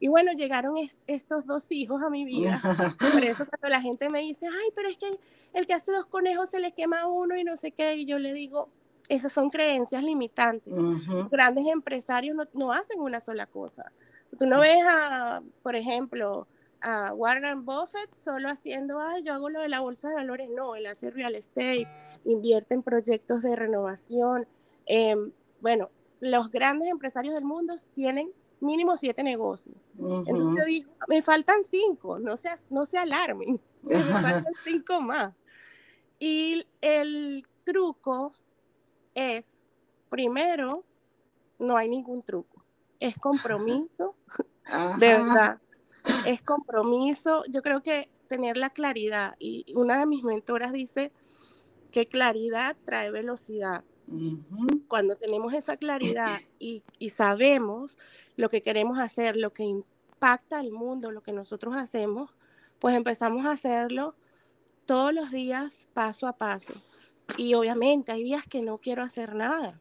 Y 0.00 0.08
bueno, 0.08 0.32
llegaron 0.32 0.76
estos 1.06 1.46
dos 1.46 1.70
hijos 1.70 2.02
a 2.02 2.10
mi 2.10 2.24
vida. 2.24 2.60
Por 3.12 3.22
eso 3.22 3.46
cuando 3.46 3.68
la 3.68 3.80
gente 3.80 4.08
me 4.08 4.20
dice, 4.20 4.46
ay, 4.46 4.70
pero 4.74 4.88
es 4.88 4.98
que 4.98 5.18
el 5.52 5.66
que 5.66 5.74
hace 5.74 5.92
dos 5.92 6.06
conejos 6.06 6.50
se 6.50 6.60
le 6.60 6.72
quema 6.72 7.06
uno 7.06 7.36
y 7.36 7.44
no 7.44 7.56
sé 7.56 7.70
qué, 7.72 7.96
y 7.96 8.06
yo 8.06 8.18
le 8.18 8.32
digo, 8.32 8.68
esas 9.08 9.32
son 9.32 9.50
creencias 9.50 10.02
limitantes. 10.02 10.72
Grandes 11.30 11.66
empresarios 11.66 12.36
no, 12.52 12.72
hacen 12.72 13.00
una 13.00 13.20
sola 13.20 13.46
cosa. 13.46 13.92
Tú 14.38 14.46
no 14.46 14.60
ves 14.60 14.82
a, 14.86 15.42
por 15.62 15.76
ejemplo, 15.76 16.46
a 16.80 17.12
Warren 17.14 17.64
Buffett 17.64 18.14
solo 18.14 18.48
haciendo, 18.48 19.00
ay, 19.00 19.22
yo 19.22 19.34
hago 19.34 19.48
lo 19.48 19.60
de 19.60 19.68
la 19.68 19.80
bolsa 19.80 20.08
de 20.08 20.14
valores. 20.16 20.48
No, 20.50 20.74
él 20.74 20.86
hace 20.86 21.10
real 21.10 21.34
estate, 21.34 21.86
invierte 22.24 22.74
en 22.74 22.82
proyectos 22.82 23.42
de 23.42 23.56
renovación. 23.56 24.46
Em, 24.86 25.32
bueno, 25.60 25.90
los 26.20 26.50
grandes 26.50 26.88
empresarios 26.88 27.34
del 27.34 27.44
mundo 27.44 27.74
tienen 27.92 28.32
mínimo 28.60 28.96
siete 28.96 29.22
negocios. 29.22 29.76
Entonces 29.98 30.52
yo 30.58 30.64
digo, 30.64 30.90
me 31.08 31.22
faltan 31.22 31.62
cinco, 31.62 32.18
no 32.18 32.36
se, 32.36 32.48
no 32.70 32.86
se 32.86 32.98
alarmen, 32.98 33.60
me 33.82 34.02
faltan 34.02 34.54
cinco 34.64 35.00
más. 35.00 35.34
Y 36.18 36.66
el 36.80 37.46
truco 37.64 38.32
es, 39.14 39.66
primero, 40.08 40.84
no 41.58 41.76
hay 41.76 41.88
ningún 41.88 42.22
truco, 42.22 42.64
es 43.00 43.18
compromiso, 43.18 44.14
de 44.98 45.08
verdad, 45.08 45.60
es 46.26 46.42
compromiso. 46.42 47.44
Yo 47.48 47.62
creo 47.62 47.82
que 47.82 48.10
tener 48.28 48.56
la 48.56 48.70
claridad, 48.70 49.34
y 49.38 49.72
una 49.74 49.98
de 49.98 50.06
mis 50.06 50.24
mentoras 50.24 50.72
dice 50.72 51.12
que 51.90 52.06
claridad 52.06 52.76
trae 52.84 53.10
velocidad. 53.10 53.84
Cuando 54.86 55.16
tenemos 55.16 55.54
esa 55.54 55.78
claridad 55.78 56.40
y, 56.58 56.82
y, 56.98 57.08
sabemos 57.08 57.96
lo 58.36 58.50
que 58.50 58.60
queremos 58.60 58.98
hacer, 58.98 59.34
lo 59.34 59.54
que 59.54 59.62
impacta 59.62 60.58
al 60.58 60.72
mundo, 60.72 61.10
lo 61.10 61.22
que 61.22 61.32
nosotros 61.32 61.74
hacemos, 61.74 62.30
pues 62.80 62.94
empezamos 62.94 63.46
a 63.46 63.52
hacerlo 63.52 64.14
todos 64.84 65.14
los 65.14 65.30
días, 65.30 65.86
paso 65.94 66.26
a 66.26 66.34
paso. 66.34 66.74
Y 67.36 67.54
obviamente 67.54 68.12
hay 68.12 68.24
días 68.24 68.46
que 68.46 68.60
no 68.60 68.78
quiero 68.78 69.02
hacer 69.02 69.34
nada. 69.34 69.80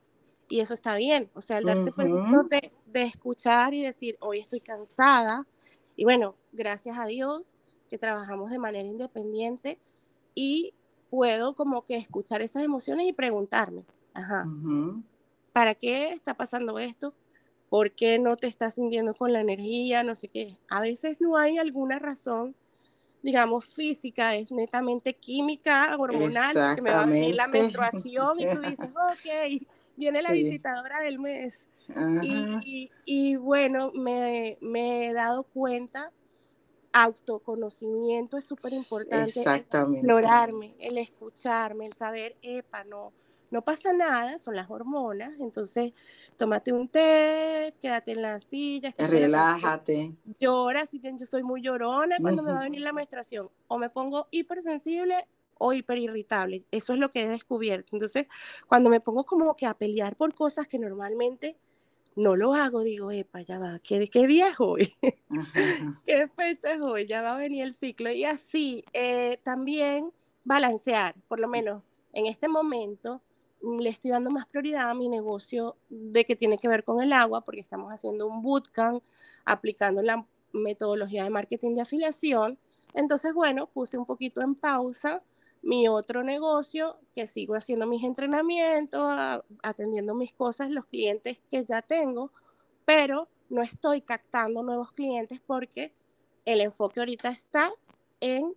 Y 0.50 0.60
eso 0.60 0.74
está 0.74 0.96
bien. 0.96 1.30
O 1.34 1.42
sea, 1.42 1.58
el 1.58 1.66
darte 1.66 1.92
permiso 1.92 2.44
de, 2.44 2.72
de, 2.88 3.04
escuchar 3.04 3.74
y 3.74 3.82
decir, 3.82 4.18
hoy 4.20 4.40
estoy 4.40 4.60
cansada. 4.60 5.48
Y 5.96 6.04
bueno, 6.04 6.36
gracias 6.52 6.98
a 6.98 7.06
Dios 7.06 7.56
que 7.90 7.98
trabajamos 7.98 8.52
de 8.52 8.60
manera 8.60 8.88
independiente 8.88 9.80
y 10.36 10.74
puedo 11.10 11.54
como 11.54 11.84
que 11.84 11.96
escuchar 11.96 12.42
esas 12.42 12.64
emociones 12.64 13.08
y 13.08 13.14
preguntarme, 13.14 13.86
ajá, 14.16 14.48
¿para 15.52 15.76
qué 15.76 16.10
está 16.10 16.34
pasando 16.34 16.80
esto? 16.80 17.14
¿Por 17.70 17.92
qué 17.92 18.18
no 18.18 18.36
te 18.36 18.48
estás 18.48 18.74
sintiendo 18.74 19.14
con 19.14 19.32
la 19.32 19.42
energía? 19.42 20.02
No 20.02 20.16
sé 20.16 20.28
qué. 20.28 20.58
A 20.70 20.82
veces 20.82 21.18
no 21.20 21.38
hay 21.38 21.60
alguna 21.60 22.00
razón 22.00 22.56
digamos, 23.24 23.66
física, 23.66 24.36
es 24.36 24.52
netamente 24.52 25.16
química, 25.16 25.96
hormonal, 25.98 26.76
que 26.76 26.82
me 26.82 26.92
va 26.92 27.04
a 27.04 27.06
venir 27.06 27.34
la 27.34 27.48
menstruación 27.48 28.40
y 28.40 28.46
tú 28.48 28.60
dices, 28.70 28.90
ok, 28.90 29.66
viene 29.96 30.22
la 30.22 30.32
visitadora 30.32 31.00
del 31.00 31.18
mes. 31.20 31.66
Y, 32.22 32.92
y, 33.06 33.36
bueno, 33.38 33.92
me, 33.94 34.58
me, 34.62 35.08
he 35.08 35.14
dado 35.14 35.44
cuenta, 35.44 36.12
autoconocimiento 36.92 38.38
es 38.38 38.46
súper 38.46 38.74
importante, 38.74 39.42
explorarme, 39.42 40.76
el 40.80 40.98
escucharme, 40.98 41.88
el 41.88 41.94
saber, 41.94 42.36
epa, 42.42 42.84
no, 42.84 43.14
no 43.54 43.62
pasa 43.62 43.94
nada, 43.94 44.40
son 44.40 44.56
las 44.56 44.68
hormonas, 44.72 45.40
entonces 45.40 45.94
tómate 46.38 46.74
un 46.74 46.88
té, 46.88 47.76
quédate 47.80 48.14
en 48.14 48.24
la 48.24 48.40
silla, 48.40 48.92
relájate. 48.98 50.12
Llora, 50.40 50.88
si 50.88 51.00
yo 51.00 51.26
soy 51.28 51.44
muy 51.44 51.62
llorona 51.62 52.18
cuando 52.20 52.42
me 52.42 52.52
va 52.52 52.62
a 52.62 52.64
venir 52.64 52.82
la 52.82 52.94
menstruación, 52.94 53.52
o 53.68 53.78
me 53.78 53.92
pongo 53.92 54.28
hipersensible 54.32 55.28
o 55.60 55.72
hiperirritable, 55.72 56.66
eso 56.72 56.94
es 56.94 57.00
lo 57.00 57.12
que 57.12 57.22
he 57.22 57.28
descubierto. 57.28 57.90
Entonces, 57.96 58.26
cuando 58.68 58.90
me 58.90 59.00
pongo 59.00 59.24
como 59.24 59.56
que 59.56 59.68
a 59.68 59.76
pelear 59.76 60.16
por 60.16 60.34
cosas 60.34 60.68
que 60.68 60.80
normalmente 60.80 61.56
no 62.16 62.36
lo 62.36 62.56
hago, 62.56 62.82
digo, 62.82 63.12
epa, 63.12 63.42
ya 63.42 63.60
va, 63.60 63.78
¿qué, 63.84 64.08
qué 64.08 64.26
día 64.26 64.48
es 64.48 64.56
hoy? 64.58 64.92
¿Qué 66.06 66.28
fecha 66.28 66.74
es 66.74 66.82
hoy? 66.82 67.06
Ya 67.06 67.22
va 67.22 67.36
a 67.36 67.38
venir 67.38 67.66
el 67.66 67.76
ciclo. 67.76 68.12
Y 68.12 68.24
así, 68.24 68.84
eh, 68.94 69.38
también 69.44 70.12
balancear, 70.44 71.14
por 71.28 71.40
lo 71.40 71.48
menos 71.48 71.84
en 72.14 72.26
este 72.26 72.48
momento, 72.48 73.22
le 73.64 73.90
estoy 73.90 74.12
dando 74.12 74.30
más 74.30 74.46
prioridad 74.46 74.90
a 74.90 74.94
mi 74.94 75.08
negocio 75.08 75.78
de 75.90 76.26
que 76.26 76.36
tiene 76.36 76.58
que 76.58 76.68
ver 76.68 76.84
con 76.84 77.02
el 77.02 77.14
agua, 77.14 77.42
porque 77.42 77.62
estamos 77.62 77.92
haciendo 77.92 78.28
un 78.28 78.42
bootcamp 78.42 79.04
aplicando 79.46 80.02
la 80.02 80.26
metodología 80.52 81.24
de 81.24 81.30
marketing 81.30 81.76
de 81.76 81.82
afiliación. 81.82 82.60
Entonces, 82.94 83.34
bueno, 83.34 83.68
puse 83.68 83.98
un 83.98 84.06
poquito 84.06 84.42
en 84.42 84.56
pausa 84.56 85.24
mi 85.62 85.88
otro 85.88 86.24
negocio, 86.24 86.98
que 87.14 87.26
sigo 87.26 87.56
haciendo 87.56 87.88
mis 87.88 88.04
entrenamientos, 88.04 89.02
atendiendo 89.64 90.14
mis 90.14 90.34
cosas, 90.34 90.70
los 90.70 90.86
clientes 90.86 91.42
que 91.50 91.64
ya 91.64 91.82
tengo, 91.82 92.32
pero 92.84 93.30
no 93.50 93.62
estoy 93.62 94.02
captando 94.02 94.62
nuevos 94.62 94.92
clientes 94.92 95.40
porque 95.46 95.94
el 96.44 96.60
enfoque 96.60 97.00
ahorita 97.00 97.30
está 97.30 97.72
en 98.20 98.54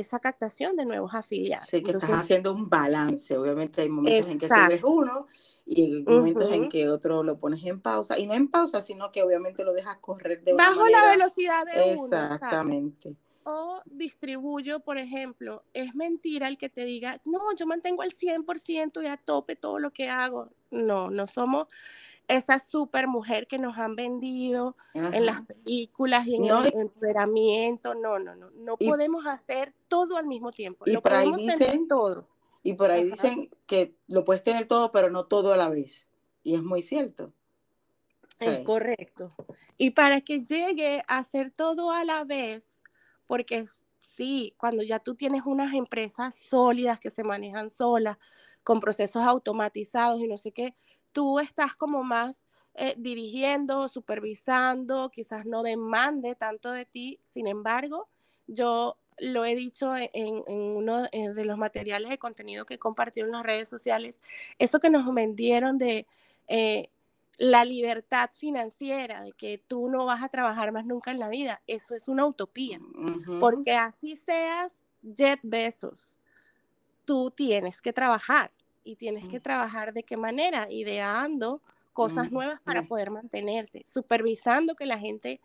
esa 0.00 0.18
captación 0.18 0.76
de 0.76 0.84
nuevos 0.84 1.14
afiliados. 1.14 1.66
Sí, 1.66 1.82
que 1.82 1.92
estás 1.92 2.10
haciendo 2.10 2.52
un 2.52 2.68
balance. 2.68 3.36
Obviamente 3.36 3.82
hay 3.82 3.88
momentos 3.88 4.30
en 4.30 4.38
que 4.38 4.48
subes 4.48 4.82
uno 4.82 5.26
y 5.66 5.82
hay 5.82 6.02
momentos 6.04 6.50
en 6.50 6.68
que 6.68 6.88
otro 6.88 7.22
lo 7.22 7.38
pones 7.38 7.64
en 7.64 7.80
pausa. 7.80 8.18
Y 8.18 8.26
no 8.26 8.34
en 8.34 8.48
pausa, 8.48 8.80
sino 8.80 9.12
que 9.12 9.22
obviamente 9.22 9.64
lo 9.64 9.72
dejas 9.72 9.98
correr 9.98 10.42
de 10.42 10.54
Bajo 10.54 10.88
la 10.88 11.10
velocidad 11.10 11.66
de 11.66 11.94
uno. 11.96 12.04
Exactamente. 12.04 13.16
O 13.44 13.82
distribuyo, 13.84 14.80
por 14.80 14.98
ejemplo, 14.98 15.64
es 15.74 15.94
mentira 15.94 16.48
el 16.48 16.56
que 16.56 16.68
te 16.68 16.84
diga, 16.84 17.20
no, 17.24 17.54
yo 17.56 17.66
mantengo 17.66 18.02
el 18.02 18.12
100% 18.12 19.02
y 19.02 19.06
a 19.06 19.16
tope 19.16 19.56
todo 19.56 19.78
lo 19.78 19.92
que 19.92 20.08
hago. 20.08 20.50
No, 20.70 21.10
no 21.10 21.26
somos 21.26 21.66
esa 22.32 22.58
super 22.58 23.06
mujer 23.06 23.46
que 23.46 23.58
nos 23.58 23.78
han 23.78 23.96
vendido 23.96 24.76
en 24.94 25.26
las 25.26 25.44
películas 25.46 26.26
y 26.26 26.36
en 26.36 26.44
el 26.44 26.66
empoderamiento. 26.74 27.94
No, 27.94 28.18
no, 28.18 28.34
no. 28.34 28.50
No 28.50 28.76
podemos 28.76 29.26
hacer 29.26 29.74
todo 29.88 30.16
al 30.16 30.26
mismo 30.26 30.52
tiempo. 30.52 30.84
Y 30.86 30.96
por 30.96 31.12
ahí 31.12 31.32
dicen 31.36 31.88
todo. 31.88 32.28
Y 32.62 32.74
por 32.74 32.90
ahí 32.90 33.04
dicen 33.04 33.50
que 33.66 33.96
lo 34.06 34.24
puedes 34.24 34.42
tener 34.42 34.68
todo, 34.68 34.90
pero 34.90 35.10
no 35.10 35.24
todo 35.24 35.52
a 35.52 35.56
la 35.56 35.68
vez. 35.68 36.06
Y 36.42 36.54
es 36.54 36.62
muy 36.62 36.82
cierto. 36.82 37.32
Es 38.38 38.64
correcto. 38.64 39.32
Y 39.78 39.90
para 39.90 40.20
que 40.20 40.44
llegue 40.44 41.02
a 41.08 41.18
hacer 41.18 41.50
todo 41.50 41.90
a 41.90 42.04
la 42.04 42.24
vez, 42.24 42.80
porque 43.26 43.64
sí, 44.00 44.54
cuando 44.56 44.82
ya 44.82 44.98
tú 44.98 45.14
tienes 45.14 45.42
unas 45.44 45.74
empresas 45.74 46.34
sólidas 46.34 47.00
que 47.00 47.10
se 47.10 47.24
manejan 47.24 47.70
solas, 47.70 48.18
con 48.62 48.80
procesos 48.80 49.22
automatizados 49.22 50.20
y 50.20 50.28
no 50.28 50.38
sé 50.38 50.52
qué, 50.52 50.74
tú 51.12 51.38
estás 51.38 51.74
como 51.74 52.02
más 52.02 52.44
eh, 52.74 52.94
dirigiendo, 52.96 53.88
supervisando, 53.88 55.10
quizás 55.10 55.44
no 55.44 55.62
demande 55.62 56.34
tanto 56.34 56.72
de 56.72 56.86
ti. 56.86 57.20
Sin 57.22 57.46
embargo, 57.46 58.08
yo 58.46 58.96
lo 59.18 59.44
he 59.44 59.54
dicho 59.54 59.94
e-, 59.96 60.10
en, 60.14 60.42
uno 60.46 61.06
eh, 61.12 61.30
de 61.30 61.44
los 61.44 61.58
materiales 61.58 62.10
de 62.10 62.18
contenido 62.18 62.64
que 62.64 62.74
he 62.74 62.78
compartido 62.78 63.26
en 63.26 63.32
las 63.32 63.44
redes 63.44 63.68
sociales, 63.68 64.20
eso 64.58 64.80
que 64.80 64.90
nos 64.90 65.12
vendieron 65.14 65.78
de 65.78 66.06
eh, 66.48 66.88
la 67.36 67.64
libertad 67.64 68.30
financiera, 68.32 69.22
de 69.22 69.32
que 69.32 69.58
tú 69.58 69.88
no 69.88 70.06
vas 70.06 70.22
a 70.22 70.28
trabajar 70.28 70.72
más 70.72 70.86
nunca 70.86 71.10
en 71.10 71.18
la 71.18 71.28
vida, 71.28 71.60
eso 71.66 71.94
es 71.94 72.08
una 72.08 72.26
utopía, 72.26 72.78
porque 73.40 73.72
así 73.72 74.16
seas 74.16 74.84
Jet 75.02 75.40
Bezos, 75.42 76.16
tú 77.04 77.30
tienes 77.30 77.80
que 77.80 77.92
trabajar 77.92 78.52
y 78.84 78.96
tienes 78.96 79.28
que 79.28 79.40
trabajar 79.40 79.92
de 79.92 80.02
qué 80.02 80.16
manera, 80.16 80.66
ideando 80.70 81.60
cosas 81.92 82.32
nuevas 82.32 82.60
para 82.60 82.82
poder 82.84 83.10
mantenerte, 83.10 83.84
supervisando 83.86 84.74
que 84.74 84.86
la 84.86 84.98
gente 84.98 85.40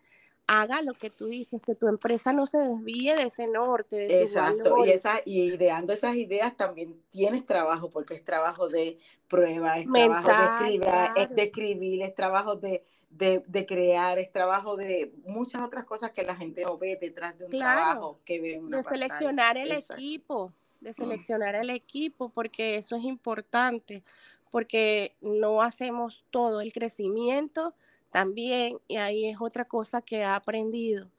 haga 0.46 0.80
lo 0.80 0.94
que 0.94 1.10
tú 1.10 1.26
dices, 1.26 1.60
que 1.60 1.74
tu 1.74 1.88
empresa 1.88 2.32
no 2.32 2.46
se 2.46 2.58
desvíe 2.58 3.14
de 3.14 3.24
ese 3.24 3.46
norte. 3.46 3.96
De 3.96 4.22
Exacto, 4.22 4.84
y, 4.84 4.90
esa, 4.90 5.20
y 5.24 5.52
ideando 5.52 5.92
esas 5.92 6.16
ideas 6.16 6.56
también 6.56 7.00
tienes 7.10 7.44
trabajo, 7.44 7.90
porque 7.90 8.14
es 8.14 8.24
trabajo 8.24 8.68
de 8.68 8.96
prueba, 9.28 9.78
es 9.78 9.86
trabajo 9.86 10.28
de 10.28 10.44
escribir, 10.44 10.88
es 11.16 11.30
de 11.36 11.42
escribir, 11.42 12.02
es 12.02 12.14
trabajo 12.14 12.56
de, 12.56 12.82
de, 13.10 13.66
crear, 13.66 14.18
es 14.18 14.32
trabajo 14.32 14.76
de 14.76 15.12
muchas 15.26 15.60
otras 15.60 15.84
cosas 15.84 16.12
que 16.12 16.22
la 16.22 16.34
gente 16.34 16.62
no 16.62 16.78
ve 16.78 16.96
detrás 16.98 17.38
de 17.38 17.44
un 17.44 17.50
trabajo 17.50 18.20
que 18.24 18.40
ve 18.40 18.60
De 18.62 18.82
seleccionar 18.82 19.58
el 19.58 19.72
equipo 19.72 20.54
de 20.80 20.90
mm. 20.90 20.94
seleccionar 20.94 21.54
el 21.54 21.70
equipo, 21.70 22.30
porque 22.30 22.76
eso 22.76 22.96
es 22.96 23.04
importante, 23.04 24.02
porque 24.50 25.16
no 25.20 25.62
hacemos 25.62 26.24
todo 26.30 26.60
el 26.60 26.72
crecimiento 26.72 27.74
también, 28.10 28.78
y 28.88 28.96
ahí 28.96 29.26
es 29.28 29.38
otra 29.40 29.66
cosa 29.66 30.00
que 30.00 30.18
he 30.18 30.24
aprendido, 30.24 31.10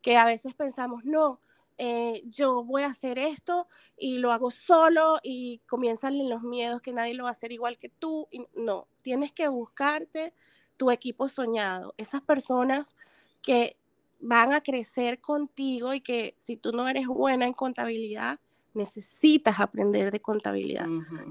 que 0.00 0.16
a 0.16 0.24
veces 0.24 0.54
pensamos, 0.54 1.04
no, 1.04 1.40
eh, 1.80 2.22
yo 2.26 2.64
voy 2.64 2.82
a 2.82 2.88
hacer 2.88 3.20
esto 3.20 3.68
y 3.96 4.18
lo 4.18 4.32
hago 4.32 4.50
solo 4.50 5.20
y 5.22 5.60
comienzan 5.66 6.28
los 6.28 6.42
miedos 6.42 6.82
que 6.82 6.92
nadie 6.92 7.14
lo 7.14 7.24
va 7.24 7.28
a 7.30 7.32
hacer 7.32 7.52
igual 7.52 7.78
que 7.78 7.88
tú. 7.88 8.26
Y 8.32 8.44
no, 8.56 8.88
tienes 9.02 9.30
que 9.32 9.46
buscarte 9.46 10.34
tu 10.76 10.90
equipo 10.90 11.28
soñado, 11.28 11.94
esas 11.96 12.20
personas 12.20 12.96
que 13.42 13.76
van 14.20 14.52
a 14.52 14.60
crecer 14.60 15.20
contigo 15.20 15.94
y 15.94 16.00
que 16.00 16.34
si 16.36 16.56
tú 16.56 16.72
no 16.72 16.88
eres 16.88 17.06
buena 17.06 17.46
en 17.46 17.52
contabilidad, 17.52 18.40
necesitas 18.78 19.60
aprender 19.60 20.10
de 20.10 20.20
contabilidad. 20.20 20.86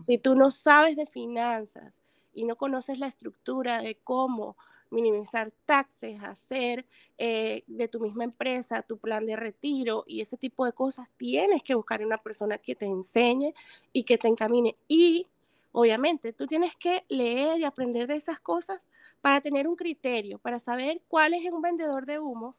Si 0.07 0.17
tú 0.19 0.36
no 0.36 0.51
sabes 0.51 0.95
de 0.95 1.07
finanzas 1.07 2.01
y 2.33 2.45
no 2.45 2.55
conoces 2.55 2.99
la 2.99 3.07
estructura 3.07 3.81
de 3.81 3.95
cómo 3.95 4.55
minimizar 4.89 5.51
taxes, 5.65 6.21
hacer 6.23 6.86
eh, 7.17 7.63
de 7.67 7.88
tu 7.88 7.99
misma 7.99 8.23
empresa 8.23 8.81
tu 8.81 8.97
plan 8.97 9.25
de 9.25 9.36
retiro 9.36 10.03
y 10.07 10.21
ese 10.21 10.38
tipo 10.38 10.65
de 10.65 10.73
cosas, 10.73 11.07
tienes 11.17 11.63
que 11.63 11.75
buscar 11.75 12.05
una 12.05 12.17
persona 12.17 12.57
que 12.57 12.75
te 12.75 12.86
enseñe 12.86 13.53
y 13.91 14.03
que 14.03 14.17
te 14.17 14.27
encamine. 14.27 14.75
Y 14.88 15.27
obviamente 15.71 16.33
tú 16.33 16.47
tienes 16.47 16.75
que 16.75 17.03
leer 17.10 17.60
y 17.60 17.63
aprender 17.65 18.07
de 18.07 18.15
esas 18.15 18.39
cosas 18.39 18.88
para 19.21 19.41
tener 19.41 19.67
un 19.67 19.75
criterio, 19.75 20.38
para 20.38 20.60
saber 20.60 21.01
cuál 21.07 21.33
es 21.33 21.51
un 21.51 21.62
vendedor 21.62 22.05
de 22.05 22.19
humo 22.19 22.55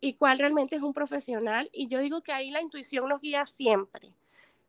y 0.00 0.14
cuál 0.14 0.38
realmente 0.38 0.76
es 0.76 0.82
un 0.82 0.92
profesional. 0.92 1.70
Y 1.72 1.88
yo 1.88 2.00
digo 2.00 2.22
que 2.22 2.32
ahí 2.32 2.50
la 2.50 2.62
intuición 2.62 3.08
nos 3.08 3.20
guía 3.20 3.46
siempre. 3.46 4.12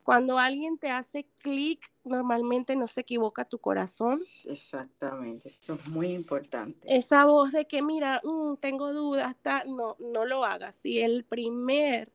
Cuando 0.03 0.37
alguien 0.37 0.77
te 0.77 0.91
hace 0.91 1.25
clic, 1.41 1.91
normalmente 2.03 2.75
no 2.75 2.85
se 2.85 3.01
equivoca 3.01 3.43
tu 3.43 3.57
corazón. 3.57 4.19
Exactamente, 4.45 5.47
eso 5.47 5.73
es 5.73 5.87
muy 5.87 6.09
importante. 6.09 6.95
Esa 6.95 7.25
voz 7.25 7.51
de 7.51 7.65
que, 7.65 7.81
mira, 7.81 8.21
mm, 8.23 8.57
tengo 8.57 8.93
dudas, 8.93 9.35
no, 9.65 9.95
no 9.99 10.25
lo 10.25 10.45
hagas. 10.45 10.75
Si 10.75 10.99
el 10.99 11.23
primer 11.23 12.11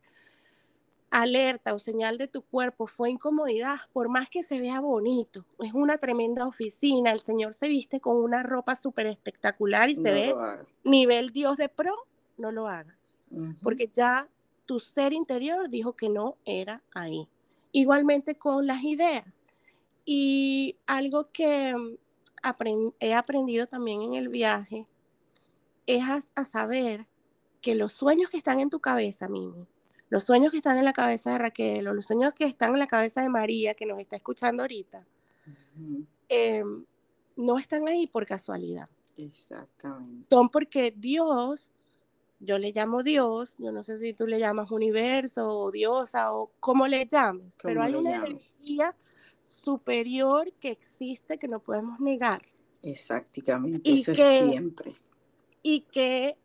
alerta 1.10 1.74
o 1.74 1.80
señal 1.80 2.16
de 2.16 2.28
tu 2.28 2.42
cuerpo 2.42 2.86
fue 2.86 3.10
incomodidad, 3.10 3.78
por 3.92 4.08
más 4.08 4.30
que 4.30 4.44
se 4.44 4.60
vea 4.60 4.80
bonito, 4.80 5.44
es 5.58 5.74
una 5.74 5.98
tremenda 5.98 6.46
oficina, 6.46 7.10
el 7.10 7.18
señor 7.18 7.54
se 7.54 7.68
viste 7.68 8.00
con 8.00 8.16
una 8.16 8.44
ropa 8.44 8.76
súper 8.76 9.08
espectacular 9.08 9.90
y 9.90 9.96
se 9.96 10.12
ve 10.12 10.34
nivel 10.84 11.30
Dios 11.30 11.56
de 11.56 11.68
pro, 11.68 11.96
no 12.40 12.50
lo 12.50 12.66
hagas, 12.66 13.18
porque 13.62 13.88
ya 13.92 14.29
tu 14.66 14.81
ser 14.81 15.12
interior 15.12 15.68
dijo 15.68 15.94
que 15.94 16.09
no 16.09 16.37
era 16.44 16.83
ahí. 16.94 17.29
Igualmente 17.72 18.37
con 18.37 18.66
las 18.66 18.83
ideas. 18.85 19.44
Y 20.05 20.76
algo 20.87 21.31
que 21.33 21.74
mm, 21.74 22.92
he 23.00 23.14
aprendido 23.14 23.66
también 23.66 24.03
en 24.03 24.14
el 24.14 24.29
viaje 24.29 24.87
es 25.87 26.05
a, 26.35 26.44
saber 26.44 27.07
que 27.61 27.74
los 27.74 27.92
sueños 27.92 28.31
que 28.31 28.37
están 28.37 28.61
en 28.61 28.70
tu 28.70 28.81
cabeza, 28.81 29.29
Mimi, 29.29 29.66
los 30.09 30.22
sueños 30.22 30.53
que 30.53 30.59
están 30.59 30.79
en 30.79 30.85
la 30.85 30.92
cabeza 30.92 31.33
de 31.33 31.38
Raquel 31.38 31.88
o 31.88 31.94
los 31.94 32.07
sueños 32.07 32.33
que 32.35 32.44
están 32.44 32.72
en 32.72 32.79
la 32.79 32.87
cabeza 32.87 33.22
de 33.22 33.29
María, 33.29 33.74
que 33.74 33.87
nos 33.87 33.98
está 33.98 34.16
escuchando 34.16 34.62
ahorita, 34.62 35.05
em, 36.29 36.85
no 37.37 37.59
están 37.59 37.88
ahí 37.88 38.07
por 38.07 38.24
casualidad. 38.24 38.88
Exactamente. 39.16 40.26
Son 40.31 40.48
porque 40.48 40.94
Dios 40.96 41.72
yo 42.40 42.59
le 42.59 42.72
llamo 42.72 43.03
Dios, 43.03 43.55
yo 43.59 43.70
no 43.70 43.83
sé 43.83 43.98
si 43.98 44.14
tú 44.14 44.26
le 44.26 44.38
llamas 44.38 44.70
universo 44.70 45.48
o 45.48 45.70
diosa 45.70 46.33
o 46.33 46.50
cómo 46.59 46.88
le 46.88 47.07
llames, 47.07 47.57
pero 47.62 47.83
hay 47.83 47.94
una 47.94 48.16
energía 48.16 48.96
superior 49.42 50.53
que 50.59 50.70
existe 50.70 51.38
que 51.38 51.48
no 51.48 51.61
podemos 51.61 52.00
negar. 52.00 52.42
Exactamente, 52.83 53.90
eso 53.90 54.12
es 54.12 54.50
siempre. 54.50 54.94
Y 55.62 55.83
que 55.83 56.37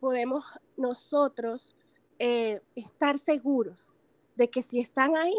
podemos 0.00 0.44
nosotros 0.76 1.76
eh, 2.18 2.60
estar 2.74 3.18
seguros 3.18 3.94
de 4.34 4.50
que 4.50 4.62
si 4.62 4.80
están 4.80 5.16
ahí 5.16 5.36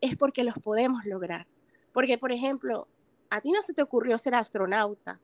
es 0.00 0.16
porque 0.16 0.44
los 0.44 0.54
podemos 0.54 1.04
lograr. 1.04 1.48
Porque, 1.92 2.18
por 2.18 2.30
ejemplo, 2.30 2.86
a 3.30 3.40
ti 3.40 3.50
no 3.50 3.62
se 3.62 3.74
te 3.74 3.82
ocurrió 3.82 4.16
ser 4.16 4.36
astronauta. 4.36 5.20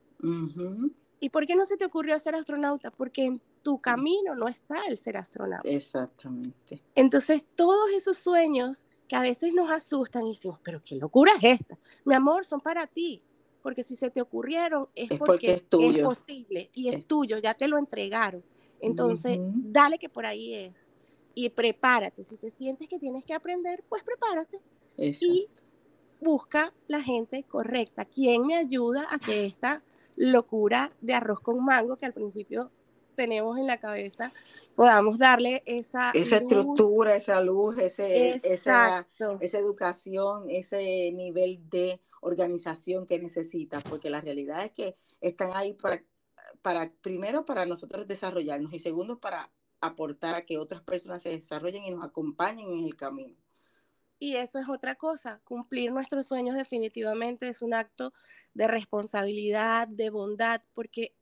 ¿Y 1.18 1.30
por 1.30 1.46
qué 1.46 1.56
no 1.56 1.64
se 1.64 1.76
te 1.76 1.84
ocurrió 1.84 2.18
ser 2.18 2.34
astronauta? 2.34 2.90
Porque 2.90 3.24
en 3.24 3.40
tu 3.62 3.80
camino 3.80 4.34
no 4.34 4.48
está 4.48 4.84
el 4.86 4.98
ser 4.98 5.16
astronauta. 5.16 5.68
Exactamente. 5.68 6.82
Entonces, 6.94 7.44
todos 7.54 7.90
esos 7.90 8.18
sueños 8.18 8.84
que 9.08 9.16
a 9.16 9.22
veces 9.22 9.54
nos 9.54 9.70
asustan 9.70 10.26
y 10.26 10.30
decimos, 10.30 10.60
pero 10.62 10.80
qué 10.82 10.96
locura 10.96 11.32
es 11.40 11.60
esta. 11.60 11.78
Mi 12.04 12.14
amor, 12.14 12.44
son 12.44 12.60
para 12.60 12.86
ti. 12.86 13.22
Porque 13.62 13.82
si 13.82 13.96
se 13.96 14.10
te 14.10 14.20
ocurrieron 14.20 14.88
es, 14.94 15.08
porque, 15.18 15.54
es, 15.54 15.66
tuyo. 15.66 15.88
es, 15.96 16.02
posible 16.04 16.70
y 16.72 16.88
es, 16.88 17.04
tuyo, 17.04 17.38
ya 17.38 17.54
te 17.54 17.66
lo 17.66 17.78
entregaron. 17.78 18.44
Entonces, 18.80 19.38
dale 19.40 19.98
que 19.98 20.08
por 20.08 20.26
ahí 20.26 20.54
es. 20.54 20.88
Y 21.34 21.48
prepárate. 21.48 22.22
Si 22.22 22.36
te 22.36 22.50
sientes 22.50 22.88
que 22.88 22.98
tienes 22.98 23.24
que 23.24 23.34
aprender, 23.34 23.82
pues 23.88 24.04
prepárate. 24.04 24.60
Y 24.96 25.48
busca 26.20 26.72
la 26.86 27.02
gente 27.02 27.42
correcta. 27.42 28.04
¿Quién 28.04 28.46
me 28.46 28.54
ayuda 28.54 29.08
a 29.10 29.18
que 29.18 29.46
esta 29.46 29.82
locura 30.16 30.92
de 31.00 31.14
arroz 31.14 31.40
con 31.40 31.64
mango 31.64 31.96
que 31.96 32.06
al 32.06 32.12
principio 32.12 32.70
tenemos 33.14 33.58
en 33.58 33.66
la 33.66 33.78
cabeza, 33.78 34.32
podamos 34.74 35.18
darle 35.18 35.62
esa... 35.66 36.10
Esa 36.10 36.36
estructura, 36.36 37.16
esa 37.16 37.40
luz, 37.40 37.78
ese, 37.78 38.40
esa, 38.44 39.08
esa 39.40 39.58
educación, 39.58 40.50
ese 40.50 41.10
nivel 41.12 41.68
de 41.70 42.00
organización 42.20 43.06
que 43.06 43.18
necesitas, 43.18 43.82
porque 43.84 44.10
la 44.10 44.20
realidad 44.20 44.64
es 44.64 44.72
que 44.72 44.96
están 45.20 45.50
ahí 45.54 45.72
para, 45.72 46.02
para, 46.62 46.92
primero, 47.00 47.44
para 47.44 47.66
nosotros 47.66 48.06
desarrollarnos 48.06 48.72
y 48.72 48.78
segundo, 48.78 49.18
para 49.18 49.50
aportar 49.80 50.34
a 50.34 50.44
que 50.44 50.58
otras 50.58 50.82
personas 50.82 51.22
se 51.22 51.30
desarrollen 51.30 51.84
y 51.84 51.90
nos 51.90 52.04
acompañen 52.04 52.70
en 52.70 52.84
el 52.84 52.96
camino. 52.96 53.36
Y 54.18 54.36
eso 54.36 54.58
es 54.58 54.68
otra 54.68 54.94
cosa, 54.94 55.40
cumplir 55.44 55.92
nuestros 55.92 56.26
sueños 56.26 56.56
definitivamente 56.56 57.48
es 57.48 57.60
un 57.60 57.74
acto 57.74 58.14
de 58.54 58.66
responsabilidad, 58.66 59.88
de 59.88 60.08
bondad, 60.08 60.62
porque 60.72 61.14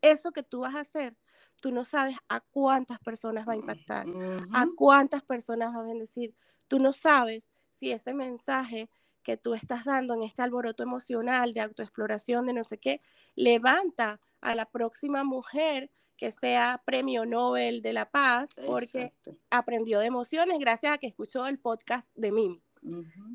eso 0.00 0.32
que 0.32 0.42
tú 0.42 0.60
vas 0.60 0.74
a 0.74 0.80
hacer, 0.80 1.14
tú 1.60 1.72
no 1.72 1.84
sabes 1.84 2.16
a 2.28 2.40
cuántas 2.40 2.98
personas 3.00 3.46
va 3.46 3.52
a 3.52 3.56
impactar, 3.56 4.06
a 4.52 4.66
cuántas 4.76 5.22
personas 5.22 5.74
va 5.74 5.80
a 5.80 5.84
bendecir. 5.84 6.34
Tú 6.68 6.78
no 6.78 6.92
sabes 6.92 7.48
si 7.70 7.92
ese 7.92 8.14
mensaje 8.14 8.88
que 9.22 9.36
tú 9.36 9.54
estás 9.54 9.84
dando 9.84 10.14
en 10.14 10.22
este 10.22 10.42
alboroto 10.42 10.82
emocional 10.82 11.52
de 11.52 11.60
autoexploración, 11.60 12.46
de 12.46 12.52
no 12.52 12.64
sé 12.64 12.78
qué, 12.78 13.02
levanta 13.34 14.20
a 14.40 14.54
la 14.54 14.66
próxima 14.66 15.24
mujer 15.24 15.90
que 16.16 16.32
sea 16.32 16.82
premio 16.84 17.26
Nobel 17.26 17.82
de 17.82 17.92
la 17.92 18.08
Paz, 18.10 18.50
porque 18.66 19.12
aprendió 19.50 20.00
de 20.00 20.06
emociones 20.06 20.58
gracias 20.58 20.92
a 20.92 20.98
que 20.98 21.06
escuchó 21.06 21.46
el 21.46 21.58
podcast 21.58 22.08
de 22.16 22.32
Mim. 22.32 22.60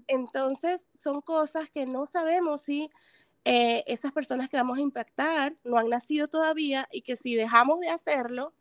Entonces, 0.07 0.89
son 1.01 1.21
cosas 1.21 1.69
que 1.69 1.85
no 1.85 2.05
sabemos 2.05 2.61
si 2.61 2.89
eh, 3.43 3.83
esas 3.87 4.11
personas 4.11 4.49
que 4.49 4.57
vamos 4.57 4.77
a 4.77 4.81
impactar 4.81 5.55
no 5.63 5.77
han 5.77 5.89
nacido 5.89 6.27
todavía 6.27 6.87
y 6.91 7.01
que 7.01 7.15
si 7.15 7.35
dejamos 7.35 7.79
de 7.79 7.89
hacerlo, 7.89 8.53